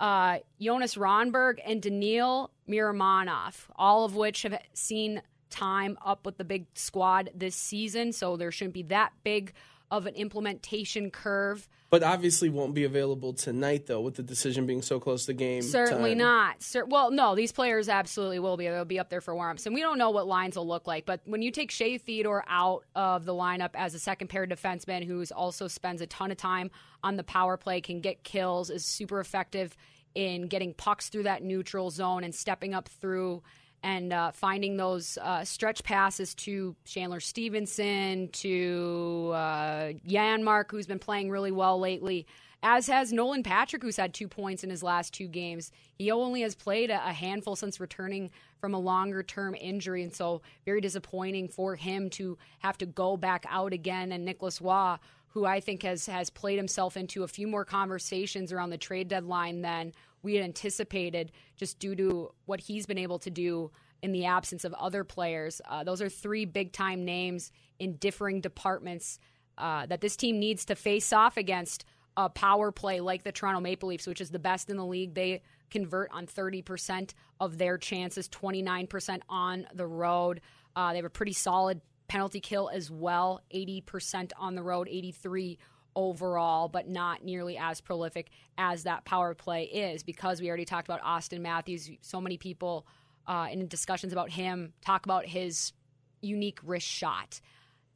[0.00, 6.44] uh, Jonas Rondbjerg, and Daniil Miromanov, all of which have seen time up with the
[6.44, 8.12] big squad this season.
[8.12, 9.52] So there shouldn't be that big
[9.90, 11.68] of an implementation curve.
[11.92, 15.34] But obviously won't be available tonight, though, with the decision being so close to the
[15.34, 15.60] game.
[15.60, 16.18] Certainly time.
[16.18, 16.62] not.
[16.62, 18.64] Cer- well, no, these players absolutely will be.
[18.64, 21.04] They'll be up there for warm-ups, and we don't know what lines will look like.
[21.04, 25.04] But when you take Shea Theodore out of the lineup as a second pair defenseman,
[25.04, 26.70] who also spends a ton of time
[27.04, 29.76] on the power play, can get kills, is super effective
[30.14, 33.42] in getting pucks through that neutral zone and stepping up through
[33.82, 40.98] and uh, finding those uh, stretch passes to Chandler Stephenson, to uh, Janmark, who's been
[40.98, 42.26] playing really well lately,
[42.62, 45.72] as has Nolan Patrick, who's had two points in his last two games.
[45.98, 50.42] He only has played a, handful since returning from a longer term injury, and so
[50.64, 54.12] very disappointing for him to have to go back out again.
[54.12, 54.96] And Nicolas Roy,
[55.28, 59.08] who I think has has played himself into a few more conversations around the trade
[59.08, 63.70] deadline than we had anticipated, just due to what he's been able to do
[64.02, 65.60] in the absence of other players.
[65.68, 69.18] Uh, those are three big time names in differing departments
[69.58, 71.84] uh, that this team needs to face off against
[72.16, 75.14] a power play like the Toronto Maple Leafs, which is the best in the league.
[75.14, 80.40] They convert on 30% of their chances, 29% on the road.
[80.76, 85.58] Uh, they have a pretty solid penalty kill as well, 80% on the road, 83
[85.94, 90.88] overall, but not nearly as prolific as that power play is because we already talked
[90.88, 91.90] about Auston Matthews.
[92.00, 92.86] So many people
[93.26, 95.72] uh, in discussions about him talk about his
[96.20, 97.40] unique wrist shot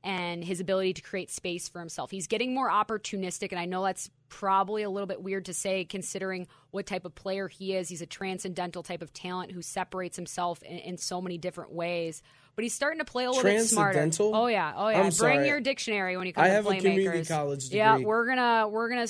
[0.04, 2.11] and his ability to create space for himself.
[2.11, 5.85] He's getting more opportunistic, and I know that's probably a little bit weird to say
[5.85, 7.88] considering what type of player he is.
[7.88, 12.22] He's a transcendental type of talent who separates himself in, in so many different ways.
[12.56, 14.10] But he's starting to play a little bit smarter.
[14.18, 14.96] Oh yeah, oh yeah.
[14.96, 15.46] I'm Bring sorry.
[15.46, 17.78] your dictionary when you come I to have a community college degree.
[17.78, 19.06] Yeah, we're gonna we're gonna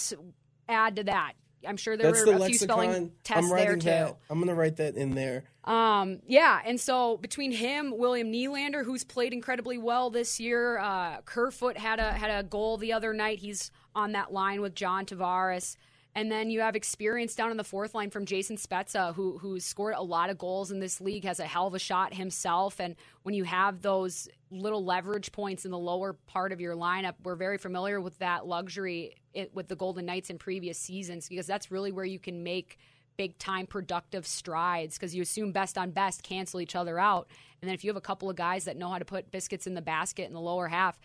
[0.68, 1.34] add to that.
[1.66, 3.86] I'm sure there That's were the a few spelling tests I'm there too.
[3.86, 4.16] that.
[4.30, 5.44] I'm going to write that in there.
[5.64, 11.22] Um, yeah, and so between him, William Nylander, who's played incredibly well this year, uh,
[11.22, 13.38] Kerfoot had a had a goal the other night.
[13.38, 15.76] He's on that line with John Tavares,
[16.16, 19.66] And then you have experience down in the fourth line from Jason Spezza, who who's
[19.66, 22.80] scored a lot of goals in this league, has a hell of a shot himself.
[22.80, 27.16] And when you have those little leverage points in the lower part of your lineup,
[27.22, 31.46] we're very familiar with that luxury it, with the Golden Knights in previous seasons because
[31.46, 32.78] that's really where you can make
[33.18, 37.28] big time productive strides because you assume best on best cancel each other out.
[37.60, 39.66] And then if you have a couple of guys that know how to put biscuits
[39.66, 40.98] in the basket in the lower half,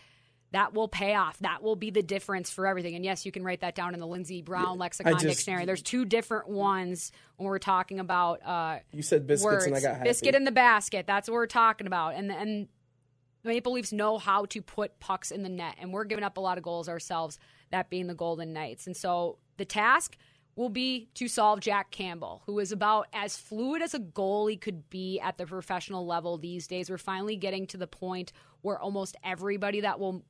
[0.52, 1.38] that will pay off.
[1.40, 2.96] That will be the difference for everything.
[2.96, 5.66] And yes, you can write that down in the Lindsey Brown lexicon just, dictionary.
[5.66, 8.46] There's two different ones when we're talking about.
[8.46, 9.66] Uh, you said biscuits, words.
[9.66, 10.10] and I got happy.
[10.10, 11.08] biscuit in the basket.
[11.08, 12.16] That's what we're talking about.
[12.16, 12.68] And and
[13.44, 16.42] Maple Leafs know how to put pucks in the net, and we're giving up a
[16.42, 17.40] lot of goals ourselves.
[17.72, 20.18] That being the Golden Knights, and so the task
[20.58, 24.90] will be to solve Jack Campbell, who is about as fluid as a goalie could
[24.90, 26.90] be at the professional level these days.
[26.90, 30.24] We're finally getting to the point where almost everybody that will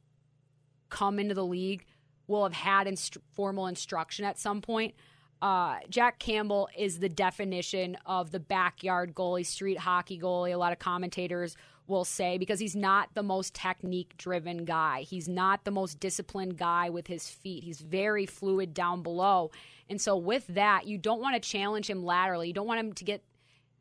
[0.92, 1.86] come into the league
[2.28, 4.94] will have had inst- formal instruction at some point.
[5.42, 10.54] Uh, Jack Campbell is the definition of the backyard goalie, street hockey goalie.
[10.54, 15.02] A lot of commentators will say because he's not the most technique driven guy.
[15.02, 17.64] He's not the most disciplined guy with his feet.
[17.64, 19.50] He's very fluid down below.
[19.90, 22.48] And so, with that, you don't want to challenge him laterally.
[22.48, 23.24] You don't want him to get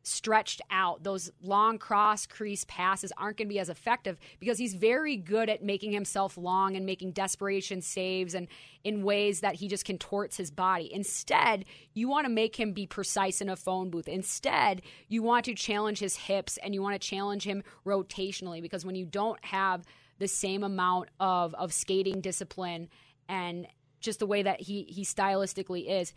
[0.03, 1.03] stretched out.
[1.03, 5.49] Those long cross crease passes aren't going to be as effective because he's very good
[5.49, 8.49] at making himself long and making desperation saves and
[8.83, 10.93] in ways that he just contorts his body.
[10.93, 14.09] Instead, you want to make him be precise in a phone booth.
[14.09, 18.85] Instead, you want to challenge his hips and you want to challenge him rotationally because
[18.85, 19.85] when you don't have
[20.19, 22.89] the same amount of of skating discipline
[23.29, 23.67] and
[24.01, 26.13] just the way that he he stylistically is,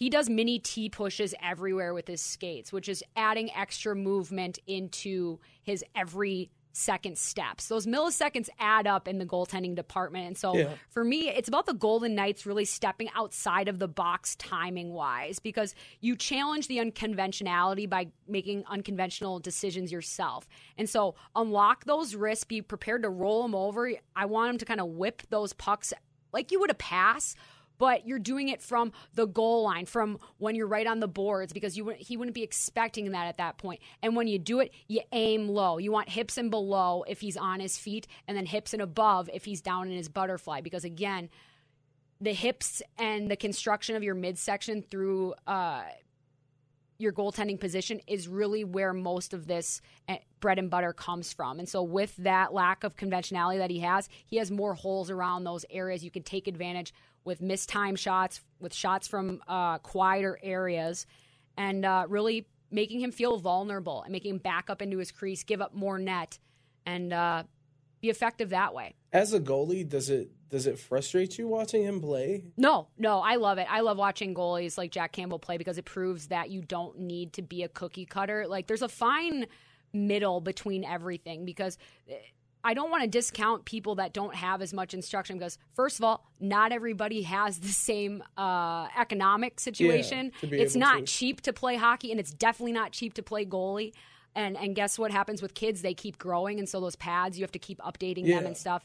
[0.00, 5.38] he does mini T pushes everywhere with his skates, which is adding extra movement into
[5.62, 7.68] his every second steps.
[7.68, 10.26] Those milliseconds add up in the goaltending department.
[10.26, 10.70] And so yeah.
[10.88, 15.38] for me, it's about the Golden Knights really stepping outside of the box timing wise
[15.38, 20.48] because you challenge the unconventionality by making unconventional decisions yourself.
[20.78, 23.92] And so unlock those risks, be prepared to roll them over.
[24.16, 25.92] I want him to kind of whip those pucks
[26.32, 27.34] like you would a pass
[27.80, 31.54] but you're doing it from the goal line, from when you're right on the boards,
[31.54, 33.80] because you he wouldn't be expecting that at that point.
[34.02, 35.78] And when you do it, you aim low.
[35.78, 39.30] You want hips and below if he's on his feet, and then hips and above
[39.32, 40.60] if he's down in his butterfly.
[40.60, 41.30] Because again,
[42.20, 45.84] the hips and the construction of your midsection through uh,
[47.00, 51.58] your goaltending position is really where most of this eh, bread and butter comes from.
[51.58, 55.44] And so, with that lack of conventionality that he has, he has more holes around
[55.44, 56.04] those areas.
[56.04, 56.92] You can take advantage
[57.24, 61.06] with missed time shots, with shots from uh, quieter areas,
[61.56, 65.44] and uh, really making him feel vulnerable and making him back up into his crease,
[65.44, 66.38] give up more net,
[66.86, 67.42] and uh,
[68.00, 68.94] be effective that way.
[69.12, 72.44] As a goalie, does it does it frustrate you watching him play?
[72.56, 73.66] No, no, I love it.
[73.70, 77.34] I love watching goalies like Jack Campbell play because it proves that you don't need
[77.34, 78.46] to be a cookie cutter.
[78.48, 79.46] Like there's a fine
[79.92, 81.78] middle between everything because
[82.08, 82.14] eh,
[82.62, 86.04] I don't want to discount people that don't have as much instruction because, first of
[86.04, 90.32] all, not everybody has the same uh, economic situation.
[90.42, 91.04] Yeah, it's not to.
[91.04, 93.92] cheap to play hockey, and it's definitely not cheap to play goalie.
[94.34, 95.82] And and guess what happens with kids?
[95.82, 98.36] They keep growing, and so those pads you have to keep updating yeah.
[98.36, 98.84] them and stuff.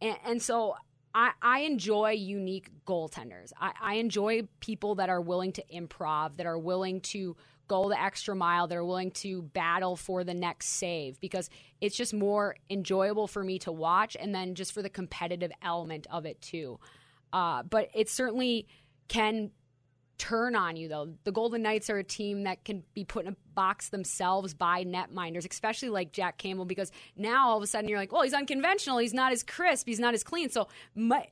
[0.00, 0.76] And, and so
[1.14, 3.52] I, I, enjoy unique goaltenders.
[3.60, 7.36] I, I enjoy people that are willing to improv, that are willing to
[7.68, 8.66] go the extra mile.
[8.66, 11.50] They're willing to battle for the next save because
[11.80, 16.06] it's just more enjoyable for me to watch and then just for the competitive element
[16.10, 16.80] of it too.
[17.32, 18.66] Uh, but it certainly
[19.08, 19.50] can
[20.18, 21.08] turn on you though.
[21.24, 24.84] The Golden Knights are a team that can be put in a box themselves by
[24.84, 28.34] netminders, especially like Jack Campbell, because now all of a sudden you're like, well, he's
[28.34, 30.68] unconventional, he's not as crisp, he's not as clean, so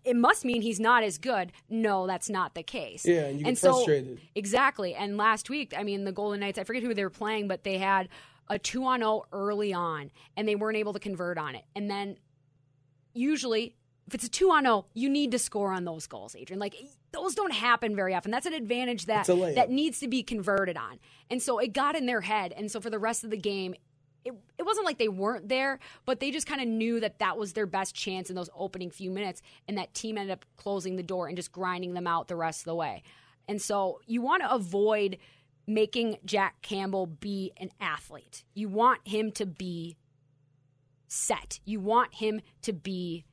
[0.04, 1.52] it must mean he's not as good.
[1.68, 3.04] No, that's not the case.
[3.04, 4.18] Yeah, and you get and frustrated.
[4.18, 4.94] So, exactly.
[4.94, 7.64] And last week, I mean, the Golden Knights, I forget who they were playing, but
[7.64, 8.08] they had
[8.48, 11.90] a two on zero early on, and they weren't able to convert on it, and
[11.90, 12.16] then
[13.12, 13.74] usually
[14.06, 16.60] if it's a two on zero, you need to score on those goals, Adrian.
[16.60, 16.76] Like
[17.16, 18.30] those don't happen very often.
[18.30, 20.98] That's an advantage that that needs to be converted on.
[21.30, 22.52] And so it got in their head.
[22.56, 23.74] And so for the rest of the game,
[24.24, 27.38] it, it wasn't like they weren't there, but they just kind of knew that that
[27.38, 29.40] was their best chance in those opening few minutes.
[29.68, 32.60] And that team ended up closing the door and just grinding them out the rest
[32.60, 33.02] of the way.
[33.48, 35.18] And so you want to avoid
[35.66, 38.44] making Jack Campbell be an athlete.
[38.54, 39.96] You want him to be
[41.08, 41.60] set.
[41.64, 43.24] You want him to be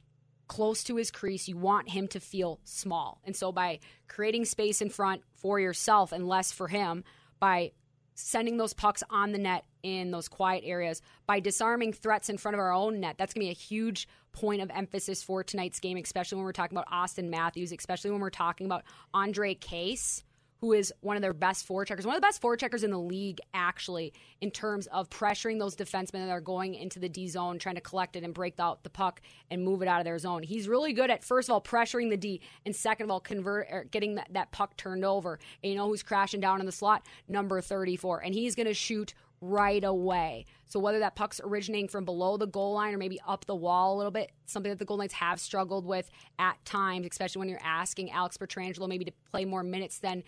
[0.48, 3.22] close to his crease, you want him to feel small.
[3.24, 7.04] And so by creating space in front for yourself and less for him,
[7.40, 7.72] by
[8.16, 12.54] sending those pucks on the net in those quiet areas by disarming threats in front
[12.54, 13.16] of our own net.
[13.18, 16.54] That's going to be a huge point of emphasis for tonight's game, especially when we're
[16.54, 20.24] talking about Auston Matthews, especially when we're talking about Ondrej Kase
[20.64, 23.42] who is one of their best forecheckers, one of the best forecheckers in the league,
[23.54, 27.76] actually, in terms of pressuring those defensemen that are going into the D zone, trying
[27.76, 29.20] to collect it and break out the puck
[29.52, 30.42] and move it out of their zone.
[30.42, 33.68] He's really good at, first of all, pressuring the D, and second of all, convert
[33.70, 35.38] er, getting that, that puck turned over.
[35.62, 37.06] And you know who's crashing down in the slot?
[37.28, 38.22] Number 34.
[38.22, 40.46] And he's going to shoot right away.
[40.66, 43.96] So whether that puck's originating from below the goal line or maybe up the wall
[43.96, 46.10] a little bit, something that the Golden Knights have struggled with
[46.40, 50.24] at times, especially when you're asking Alex Pietrangelo maybe to play more minutes than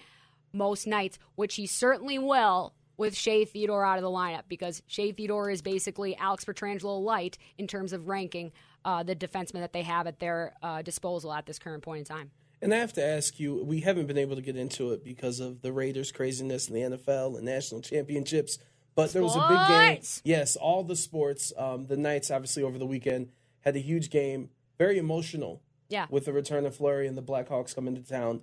[0.56, 5.12] most nights, which he certainly will with Shea Theodore out of the lineup because Shea
[5.12, 8.52] Theodore is basically Alex Pietrangelo light in terms of ranking
[8.84, 12.06] uh, the defensemen that they have at their uh, disposal at this current point in
[12.06, 12.32] time.
[12.62, 15.40] And I have to ask you, we haven't been able to get into it because
[15.40, 18.58] of the Raiders' craziness in the NFL and national championships.
[18.96, 20.02] But there was a big game.
[20.24, 21.52] Yes, all the sports.
[21.58, 23.30] Um, the Knights, obviously, over the weekend
[23.60, 25.62] had a huge game, very emotional.
[25.90, 26.08] Yeah.
[26.10, 28.42] With the return of Fleury and the Blackhawks coming to town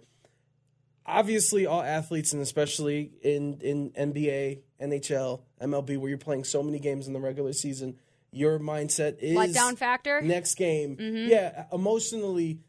[1.07, 6.78] obviously all athletes and especially in in NBA, NHL, MLB where you're playing so many
[6.78, 7.96] games in the regular season,
[8.30, 10.20] your mindset is letdown factor.
[10.20, 10.96] Next game.
[10.96, 11.30] Mm-hmm.
[11.30, 12.61] Yeah, emotionally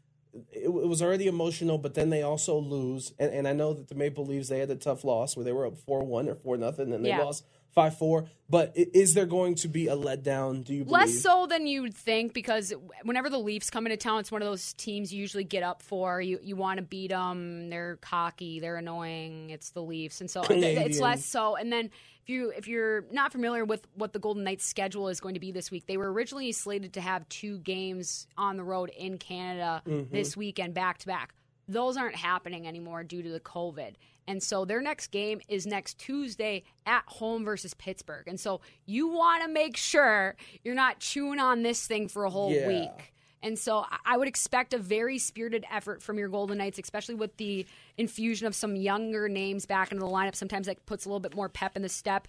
[0.52, 3.12] it, it, was already emotional, but then they also lose.
[3.18, 5.52] And, and I know that the Maple Leafs they had a tough loss where they
[5.52, 7.22] were up four one or four nothing, and they yeah.
[7.22, 7.44] lost
[7.74, 8.26] five four.
[8.48, 10.64] But is there going to be a letdown?
[10.64, 10.92] Do you believe?
[10.92, 12.34] less so than you'd think?
[12.34, 15.62] Because whenever the Leafs come into town, it's one of those teams you usually get
[15.62, 16.20] up for.
[16.20, 17.70] You you want to beat them.
[17.70, 18.60] They're cocky.
[18.60, 19.50] They're annoying.
[19.50, 20.82] It's the Leafs, and so Canadian.
[20.82, 21.56] it's less so.
[21.56, 21.90] And then
[22.22, 25.40] if you if you're not familiar with what the Golden Knights schedule is going to
[25.40, 29.16] be this week, they were originally slated to have two games on the road in
[29.18, 30.14] Canada mm-hmm.
[30.14, 31.34] this weekend back to back.
[31.66, 33.94] Those aren't happening anymore due to the COVID.
[34.26, 38.26] And so their next game is next Tuesday at home versus Pittsburgh.
[38.26, 42.30] And so you want to make sure you're not chewing on this thing for a
[42.30, 42.66] whole yeah.
[42.66, 43.14] week.
[43.42, 47.36] And so I would expect a very spirited effort from your Golden Knights, especially with
[47.36, 47.66] the
[47.98, 50.34] infusion of some younger names back into the lineup.
[50.34, 52.26] Sometimes that puts a little bit more pep in the step.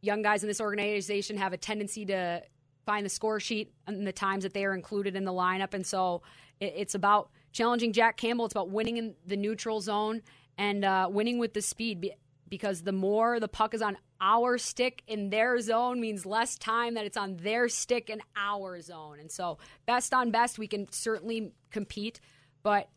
[0.00, 2.42] Young guys in this organization have a tendency to
[2.84, 5.72] find the score sheet and the times that they are included in the lineup.
[5.72, 6.22] And so
[6.60, 8.46] it's about challenging Jack Campbell.
[8.46, 10.22] It's about winning in the neutral zone
[10.58, 12.10] and uh, winning with the speed
[12.48, 16.94] because the more the puck is on our stick in their zone means less time
[16.94, 19.20] that it's on their stick in our zone.
[19.20, 22.20] And so, best on best, we can certainly compete,
[22.62, 22.88] but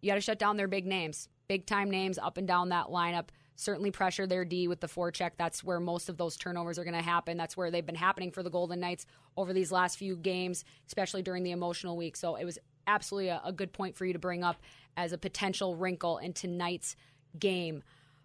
[0.00, 2.86] you got to shut down their big names, big time names up and down that
[2.86, 3.28] lineup.
[3.56, 5.32] Certainly pressure their D with the forecheck.
[5.38, 7.36] That's where most of those turnovers are going to happen.
[7.36, 11.22] That's where they've been happening for the Golden Knights over these last few games, especially
[11.22, 12.16] during the emotional week.
[12.16, 14.60] So it was absolutely a, a good point for you to bring up
[14.96, 16.96] as a potential wrinkle in tonight's
[17.38, 17.82] game.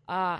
[0.07, 0.39] Uh,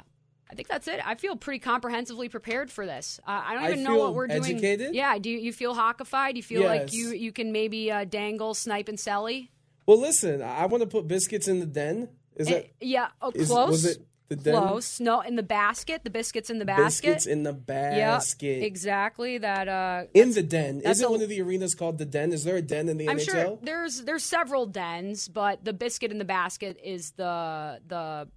[0.51, 0.99] I think that's it.
[1.05, 3.20] I feel pretty comprehensively prepared for this.
[3.28, 4.80] Uh, I don't even I know what we're educated.
[4.80, 4.93] doing.
[4.95, 6.32] Yeah, do you, you feel hawkified?
[6.32, 6.70] Do you feel yes.
[6.70, 9.49] like you you can maybe uh, dangle, snipe, and celly?
[9.86, 12.09] Well, listen, I want to put biscuits in the den.
[12.36, 12.74] Is it?
[12.82, 13.70] Eh, yeah, oh, is, close.
[13.70, 14.53] Was it the den?
[14.53, 14.99] Close.
[14.99, 16.03] No, in the basket.
[16.03, 17.15] The biscuits in the basket.
[17.15, 18.57] Biscuits in the basket.
[18.59, 19.38] Yep, exactly.
[19.38, 19.67] That.
[19.67, 20.82] Uh, in the den.
[20.82, 22.32] Is it one of the arenas called the den?
[22.32, 23.32] Is there a den in the I'm NHL?
[23.32, 28.27] sure there's there's several dens, but the biscuit in the basket is the the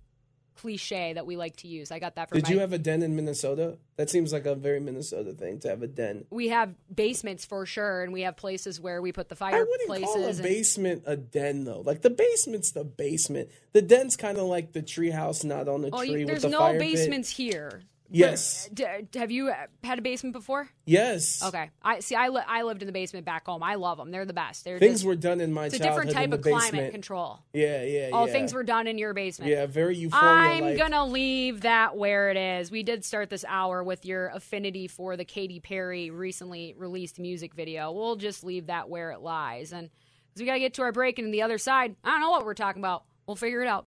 [0.56, 1.90] cliche that we like to use.
[1.90, 2.36] I got that from.
[2.38, 3.78] Did my, you have a den in Minnesota?
[3.96, 6.24] That seems like a very Minnesota thing to have a den.
[6.30, 9.88] We have basements for sure, and we have places where we put the fireplaces.
[9.88, 11.82] I wouldn't call a basement a den though.
[11.84, 13.50] Like the basement's the basement.
[13.72, 16.24] The den's kind of like the treehouse, not on oh, the oh, tree.
[16.24, 17.52] There's with no the fire basements pit.
[17.52, 17.82] here.
[18.12, 18.68] Yes.
[18.72, 18.84] D-
[19.14, 20.68] have you uh, had a basement before?
[20.84, 21.42] Yes.
[21.42, 21.70] Okay.
[21.82, 22.14] I see.
[22.14, 23.62] I, li- I lived in the basement back home.
[23.62, 24.10] I love them.
[24.10, 24.64] They're the best.
[24.64, 26.70] They're things just, were done in my it's a different type of basement.
[26.70, 27.40] climate control.
[27.52, 28.32] Yeah, yeah, All yeah.
[28.32, 29.50] things were done in your basement.
[29.50, 30.26] Yeah, very euphoria.
[30.26, 32.70] I'm gonna leave that where it is.
[32.70, 37.54] We did start this hour with your affinity for the Katy Perry recently released music
[37.54, 37.92] video.
[37.92, 39.90] We'll just leave that where it lies, and
[40.36, 42.54] we gotta get to our break, and the other side, I don't know what we're
[42.54, 43.04] talking about.
[43.26, 43.86] We'll figure it out.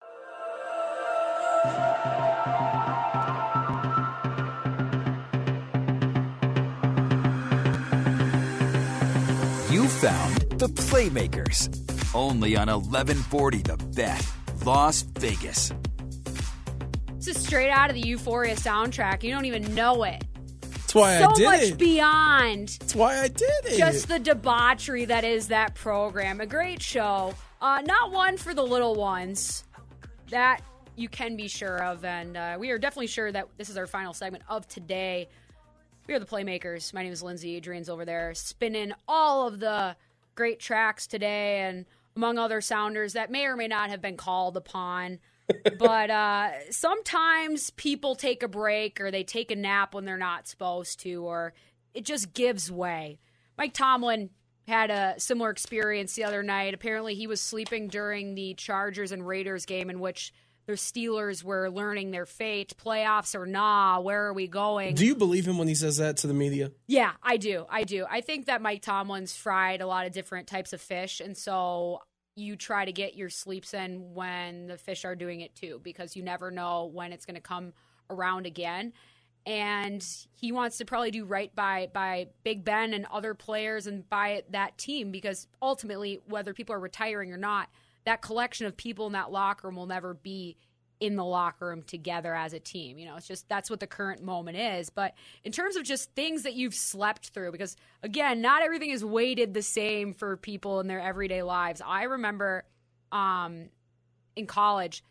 [10.03, 11.68] You found the Playmakers,
[12.12, 14.26] only on 1140 The Bet,
[14.64, 15.72] Las Vegas.
[17.18, 19.22] This is straight out of the Euphoria soundtrack.
[19.22, 20.24] You don't even know it.
[20.61, 21.44] That's why so I did it.
[21.44, 21.78] So much it.
[21.78, 23.78] beyond That's why I did it.
[23.78, 26.40] just the debauchery that is that program.
[26.40, 27.34] A great show.
[27.61, 29.62] Uh, not one for the little ones.
[30.30, 30.62] That
[30.96, 32.05] you can be sure of.
[32.05, 35.28] And uh, we are definitely sure that this is our final segment of today.
[36.07, 36.92] We are the Playmakers.
[36.92, 37.57] My name is Lindsay.
[37.57, 39.96] Adrian's over there spinning all of the
[40.34, 41.86] great tracks today and
[42.16, 45.18] among other sounders that may or may not have been called upon
[45.78, 50.46] but uh, sometimes people take a break or they take a nap when they're not
[50.46, 51.53] supposed to, or
[51.94, 53.18] it just gives way.
[53.59, 54.30] Mike Tomlin
[54.68, 56.74] had a similar experience the other night.
[56.74, 60.32] Apparently, he was sleeping during the Chargers and Raiders game in which
[60.66, 64.94] the Steelers were learning their fate, playoffs or nah, where are we going?
[64.94, 66.72] Do you believe him when he says that to the media?
[66.86, 67.66] Yeah, I do.
[67.68, 68.06] I do.
[68.08, 72.00] I think that Mike Tomlin's fried a lot of different types of fish, and so
[72.36, 76.16] you try to get your sleeps in when the fish are doing it too, because
[76.16, 77.72] you never know when it's going to come
[78.08, 78.92] around again.
[79.44, 80.06] And
[80.36, 84.44] he wants to probably do right by by Big Ben and other players and by
[84.50, 87.68] that team, because ultimately, whether people are retiring or not,
[88.05, 90.57] that collection of people in that locker room will never be
[91.03, 92.96] in the locker room together as a team.
[92.96, 94.88] You know, it's just that's what the current moment is.
[94.88, 99.05] But in terms of just things that you've slept through, because again, not everything is
[99.05, 101.82] weighted the same for people in their everyday lives.
[101.84, 102.64] I remember
[103.11, 103.70] um,
[104.36, 105.03] in college,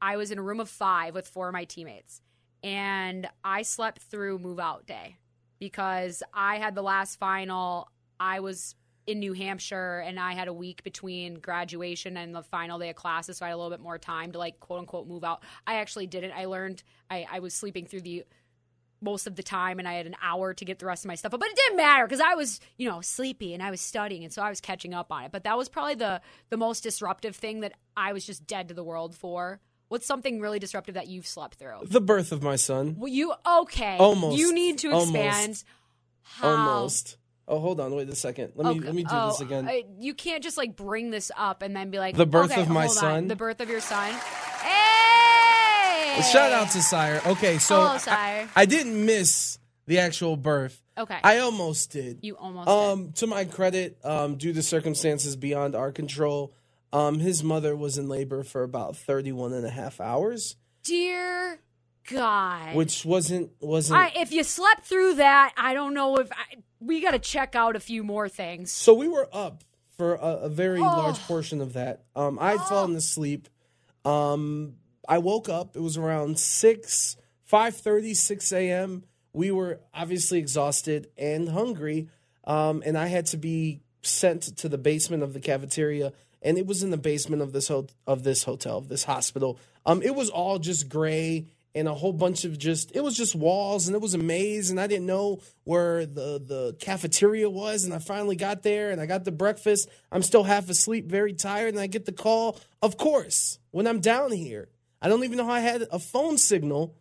[0.00, 2.22] I was in a room of five with four of my teammates,
[2.62, 5.18] and I slept through move out day
[5.58, 7.90] because I had the last final.
[8.18, 8.74] I was
[9.06, 12.96] in New Hampshire and I had a week between graduation and the final day of
[12.96, 15.42] classes, so I had a little bit more time to like quote unquote move out.
[15.66, 16.32] I actually didn't.
[16.32, 18.24] I learned I, I was sleeping through the
[19.02, 21.14] most of the time and I had an hour to get the rest of my
[21.14, 21.40] stuff up.
[21.40, 24.32] But it didn't matter because I was, you know, sleepy and I was studying and
[24.32, 25.32] so I was catching up on it.
[25.32, 26.20] But that was probably the
[26.50, 29.60] the most disruptive thing that I was just dead to the world for.
[29.88, 31.80] What's something really disruptive that you've slept through?
[31.84, 32.96] The birth of my son.
[32.98, 33.32] Well, you
[33.62, 33.96] okay.
[33.98, 34.38] Almost.
[34.38, 35.14] You need to Almost.
[35.16, 35.64] expand.
[36.22, 36.48] How?
[36.48, 37.16] Almost.
[37.50, 37.92] Oh, hold on.
[37.96, 38.52] Wait a second.
[38.54, 39.68] Let me let me do oh, this again.
[39.68, 42.62] I- you can't just like bring this up and then be like The birth okay,
[42.62, 43.00] of my hold on.
[43.02, 43.28] son?
[43.28, 44.14] The birth of your son.
[44.62, 46.22] Hey!
[46.22, 47.20] Shout out to Sire.
[47.26, 48.48] Okay, so Hello, I- Sire.
[48.54, 50.80] I, didn't miss the actual birth.
[50.96, 51.18] Okay.
[51.24, 52.18] I almost did.
[52.22, 56.52] You almost Um, to my credit, um, due to circumstances beyond our control,
[56.92, 61.60] um, his mother was in labor for about 31 and a half hours, Dear
[62.08, 62.74] God.
[62.74, 67.00] which wasn't wasn't I, if you slept through that, I don't know if I, we
[67.00, 68.72] got to check out a few more things.
[68.72, 69.64] So we were up
[69.96, 70.84] for a, a very Oh.
[70.84, 72.04] large portion of that.
[72.16, 73.48] Um, I'd fallen asleep.
[74.04, 74.76] Um,
[75.08, 75.76] I woke up.
[75.76, 79.04] It was around six, five thirty, six a.m.
[79.32, 82.08] We were obviously exhausted and hungry,
[82.44, 86.12] um, and I had to be sent to the basement of the cafeteria.
[86.42, 89.58] And it was in the basement of this ho- of this hotel, of this hospital.
[89.84, 93.34] Um, it was all just gray and a whole bunch of just it was just
[93.34, 97.84] walls and it was a maze and I didn't know where the the cafeteria was
[97.84, 99.88] and I finally got there and I got the breakfast.
[100.10, 102.58] I'm still half asleep, very tired, and I get the call.
[102.82, 104.68] Of course, when I'm down here,
[105.00, 106.96] I don't even know how I had a phone signal.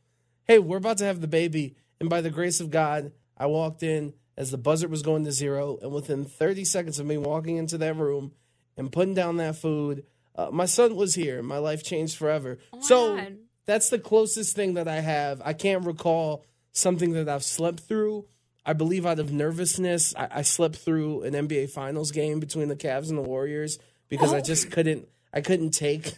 [0.46, 3.84] Hey, we're about to have the baby, and by the grace of God, I walked
[3.84, 7.58] in as the buzzer was going to zero, and within 30 seconds of me walking
[7.58, 8.32] into that room
[8.78, 10.06] and putting down that food,
[10.36, 11.44] uh, my son was here.
[11.44, 12.58] My life changed forever.
[12.80, 13.38] so God.
[13.70, 15.42] That's the closest thing that I have.
[15.46, 18.26] I can't recall something that I've slept through.
[18.66, 22.76] I believe out of nervousness, I, I slept through an NBA Finals game between the
[22.76, 23.78] Cavs and the Warriors
[24.10, 25.08] because I just couldn't.
[25.32, 26.14] I couldn't take.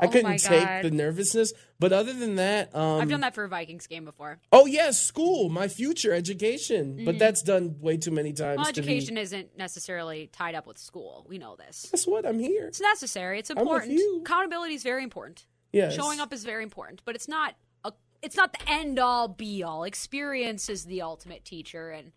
[0.00, 1.52] I Oh couldn't take the nervousness.
[1.80, 4.38] But other than that, um, I've done that for a Vikings game before.
[4.52, 7.04] Oh yes, school, my future education.
[7.04, 8.58] But that's done way too many times.
[8.58, 8.62] Mm-hmm.
[8.62, 11.26] Well, to be- education isn't necessarily tied up with school.
[11.28, 11.88] We know this.
[11.90, 12.24] Guess what?
[12.26, 12.66] I'm here.
[12.68, 13.40] It's necessary.
[13.40, 14.00] It's important.
[14.22, 15.44] Accountability is very important.
[15.72, 15.94] Yes.
[15.94, 17.54] Showing up is very important, but it's not
[17.84, 17.92] a,
[18.22, 19.84] it's not the end all be all.
[19.84, 22.12] Experience is the ultimate teacher and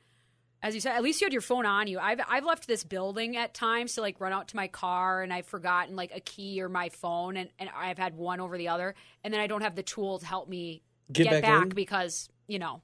[0.63, 1.97] as you said, at least you had your phone on you.
[1.97, 5.33] I've I've left this building at times to like run out to my car and
[5.33, 8.67] I've forgotten like a key or my phone and, and I've had one over the
[8.67, 8.93] other
[9.23, 12.29] and then I don't have the tool to help me Get get, back back, because,
[12.47, 12.81] you know,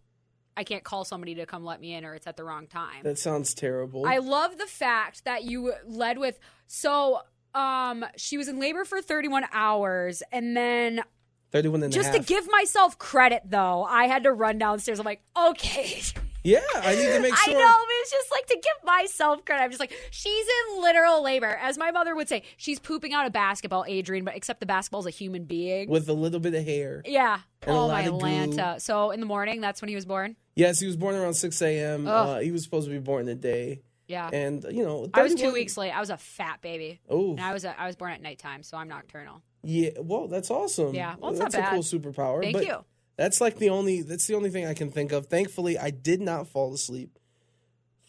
[0.55, 3.03] I can't call somebody to come let me in or it's at the wrong time.
[3.03, 4.05] That sounds terrible.
[4.07, 7.22] I love the fact that you led with so
[7.55, 11.01] um she was in labor for 31 hours and then
[11.51, 14.99] 31 and just to give myself credit though, I had to run downstairs.
[14.99, 16.01] I'm like, okay.
[16.43, 19.63] Yeah, I need to make I know, but it's just like to give myself credit.
[19.63, 21.57] I'm just like, she's in literal labor.
[21.61, 25.07] As my mother would say, she's pooping out a basketball, Adrian, but except the basketball's
[25.07, 25.89] a human being.
[25.89, 27.01] With a little bit of hair.
[27.05, 27.39] yeah.
[27.65, 28.15] Oh, my of goo.
[28.15, 28.79] Atlanta.
[28.79, 30.37] So in the morning, that's when he was born?
[30.55, 32.07] Yes, he was born around 6 a.m.
[32.07, 33.81] Uh, he was supposed to be born today.
[34.07, 34.29] Yeah.
[34.31, 35.91] And, you know, I was two weeks late.
[35.91, 37.01] I was a fat baby.
[37.09, 37.31] Oh.
[37.31, 39.41] And I was a, I was born at nighttime, so I'm nocturnal.
[39.63, 40.95] Yeah, well, that's awesome.
[40.95, 42.15] Yeah, well, that's not a cool bad.
[42.15, 42.41] superpower.
[42.41, 42.85] Thank but you.
[43.17, 45.25] That's like the only that's the only thing I can think of.
[45.25, 47.17] Thankfully, I did not fall asleep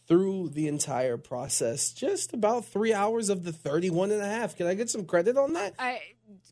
[0.07, 1.93] through the entire process.
[1.93, 4.57] Just about 3 hours of the 31 and a half.
[4.57, 5.75] Can I get some credit on that?
[5.79, 6.01] I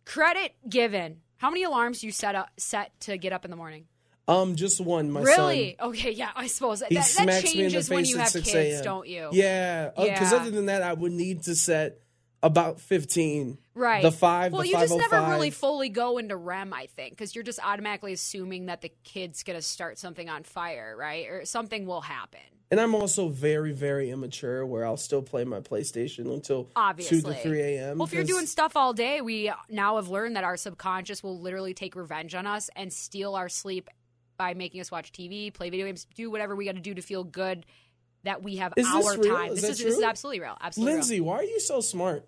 [0.05, 1.21] credit given.
[1.37, 3.87] How many alarms do you set up set to get up in the morning?
[4.29, 5.77] Um just one, my really?
[5.79, 5.89] son.
[5.91, 8.51] Okay, yeah, I suppose that, that smacks me in the changes when you have 6
[8.51, 9.29] kids, don't you?
[9.33, 10.39] Yeah, because Yeah.
[10.39, 12.01] other than that, I would need to set
[12.43, 13.59] about 15.
[13.75, 14.03] Right.
[14.03, 17.35] The five, Well, the you just never really fully go into REM, I think, because
[17.35, 21.27] you're just automatically assuming that the kid's going to start something on fire, right?
[21.29, 22.41] Or something will happen.
[22.71, 27.21] And I'm also very, very immature where I'll still play my PlayStation until Obviously.
[27.21, 27.99] 2 to 3 a.m.
[27.99, 31.39] Well, if you're doing stuff all day, we now have learned that our subconscious will
[31.39, 33.89] literally take revenge on us and steal our sleep
[34.37, 37.03] by making us watch TV, play video games, do whatever we got to do to
[37.03, 37.67] feel good
[38.25, 39.37] that we have Is our this real?
[39.37, 39.53] time.
[39.53, 40.57] Is this is this is absolutely real.
[40.61, 40.97] Absolutely real.
[40.97, 42.27] Lindsay, why are you so smart?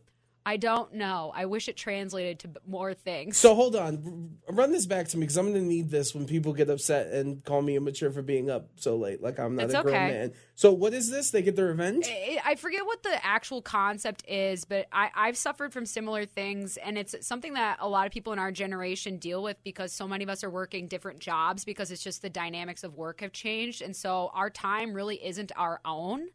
[0.49, 1.31] I don't know.
[1.35, 3.37] I wish it translated to more things.
[3.37, 6.25] So hold on, run this back to me because I'm going to need this when
[6.25, 9.23] people get upset and call me immature for being up so late.
[9.23, 10.09] Like I'm not It's a grown okay.
[10.09, 10.33] man.
[10.55, 11.33] So what is this?
[11.33, 12.07] They get their revenge?
[12.09, 16.79] I I forget what the actual concept is, but I, I've suffered from similar things,
[16.79, 20.09] and it's something that a lot of people in our generation deal with because so
[20.09, 23.33] many of us are working different jobs because it's just the dynamics of work have
[23.33, 26.29] changed, and so our time really isn't our own.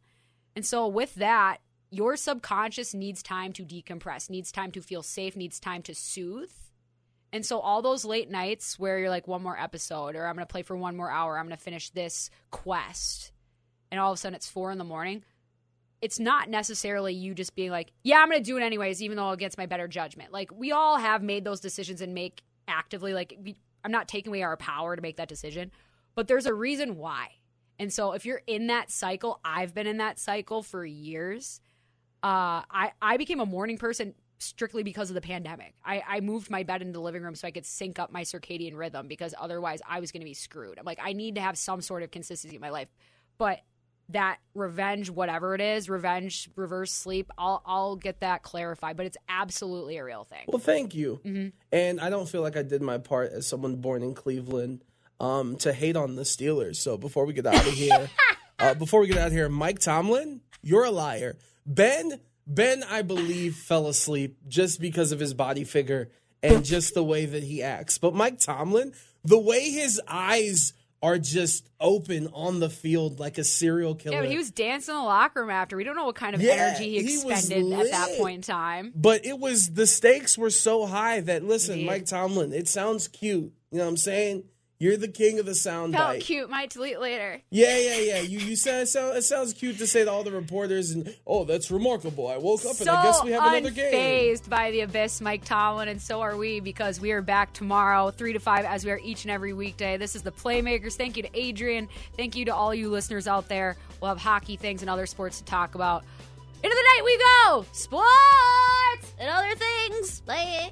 [0.56, 1.58] And so with that,
[1.94, 6.52] your subconscious needs time to decompress, needs time to feel safe, needs time to soothe.
[7.32, 10.46] And so all those late nights where you're like one more episode or I'm going
[10.46, 13.32] to play for one more hour, I'm going to finish this quest.
[13.92, 15.24] And all of a sudden it's 4 in the morning.
[16.02, 19.16] It's not necessarily you just being like, "Yeah, I'm going to do it anyways even
[19.16, 23.14] though against my better judgment." Like we all have made those decisions and make actively
[23.14, 25.72] like we, I'm not taking away our power to make that decision,
[26.16, 27.30] but there's a reason why.
[27.80, 31.62] And so if you're in that cycle, I've been in that cycle for years.
[32.24, 35.74] Uh, I I became a morning person strictly because of the pandemic.
[35.84, 38.24] I, I moved my bed into the living room so I could sync up my
[38.24, 40.80] circadian rhythm because otherwise I was going to be screwed.
[40.80, 42.88] I'm like I need to have some sort of consistency in my life,
[43.38, 43.60] but
[44.10, 48.98] that revenge, whatever it is, revenge, reverse sleep, I'll I'll get that clarified.
[48.98, 50.46] But it's absolutely a real thing.
[50.48, 51.20] Well, thank you.
[51.26, 51.48] Mm-hmm.
[51.72, 54.84] And I don't feel like I did my part as someone born in Cleveland
[55.20, 56.78] um, to hate on the Steelers.
[56.78, 58.10] So before we get out of here,
[58.60, 61.38] uh, before we get out of here, Mike Tomlin, you're a liar.
[61.66, 66.10] Ben, Ben, I believe fell asleep just because of his body figure
[66.42, 67.98] and just the way that he acts.
[67.98, 68.94] But Mike Tomlin,
[69.24, 74.16] the way his eyes are just open on the field like a serial killer.
[74.16, 75.76] Yeah, but he was dancing in the locker room after.
[75.76, 78.42] We don't know what kind of Yeah, energy he he expended at that point in
[78.42, 78.94] time.
[78.96, 81.88] But it was the stakes were so high that listen, Yeah.
[81.88, 83.52] Mike Tomlin, it sounds cute.
[83.72, 84.44] You know what I'm saying?
[84.84, 86.22] You're the king of the sound Felt bite.
[86.24, 86.50] cute.
[86.50, 87.40] Might delete later.
[87.50, 88.20] Yeah, yeah, yeah.
[88.20, 91.16] You you said it, sound, it sounds cute to say to all the reporters and
[91.26, 92.28] oh, that's remarkable.
[92.28, 93.94] I woke up and I guess we have another game.
[93.94, 98.12] unfazed by the abyss, Mike Tomlin, and so are we because we are back tomorrow,
[98.12, 99.96] three to five, as we are each and every weekday.
[99.96, 100.96] This is the Playmakers.
[100.96, 101.88] Thank you to Adrian.
[102.18, 103.78] Thank you to all you listeners out there.
[104.02, 106.04] We'll have hockey things and other sports to talk about.
[106.62, 107.66] Into the night we go.
[107.72, 110.20] Sports and other things.
[110.22, 110.72] Bye.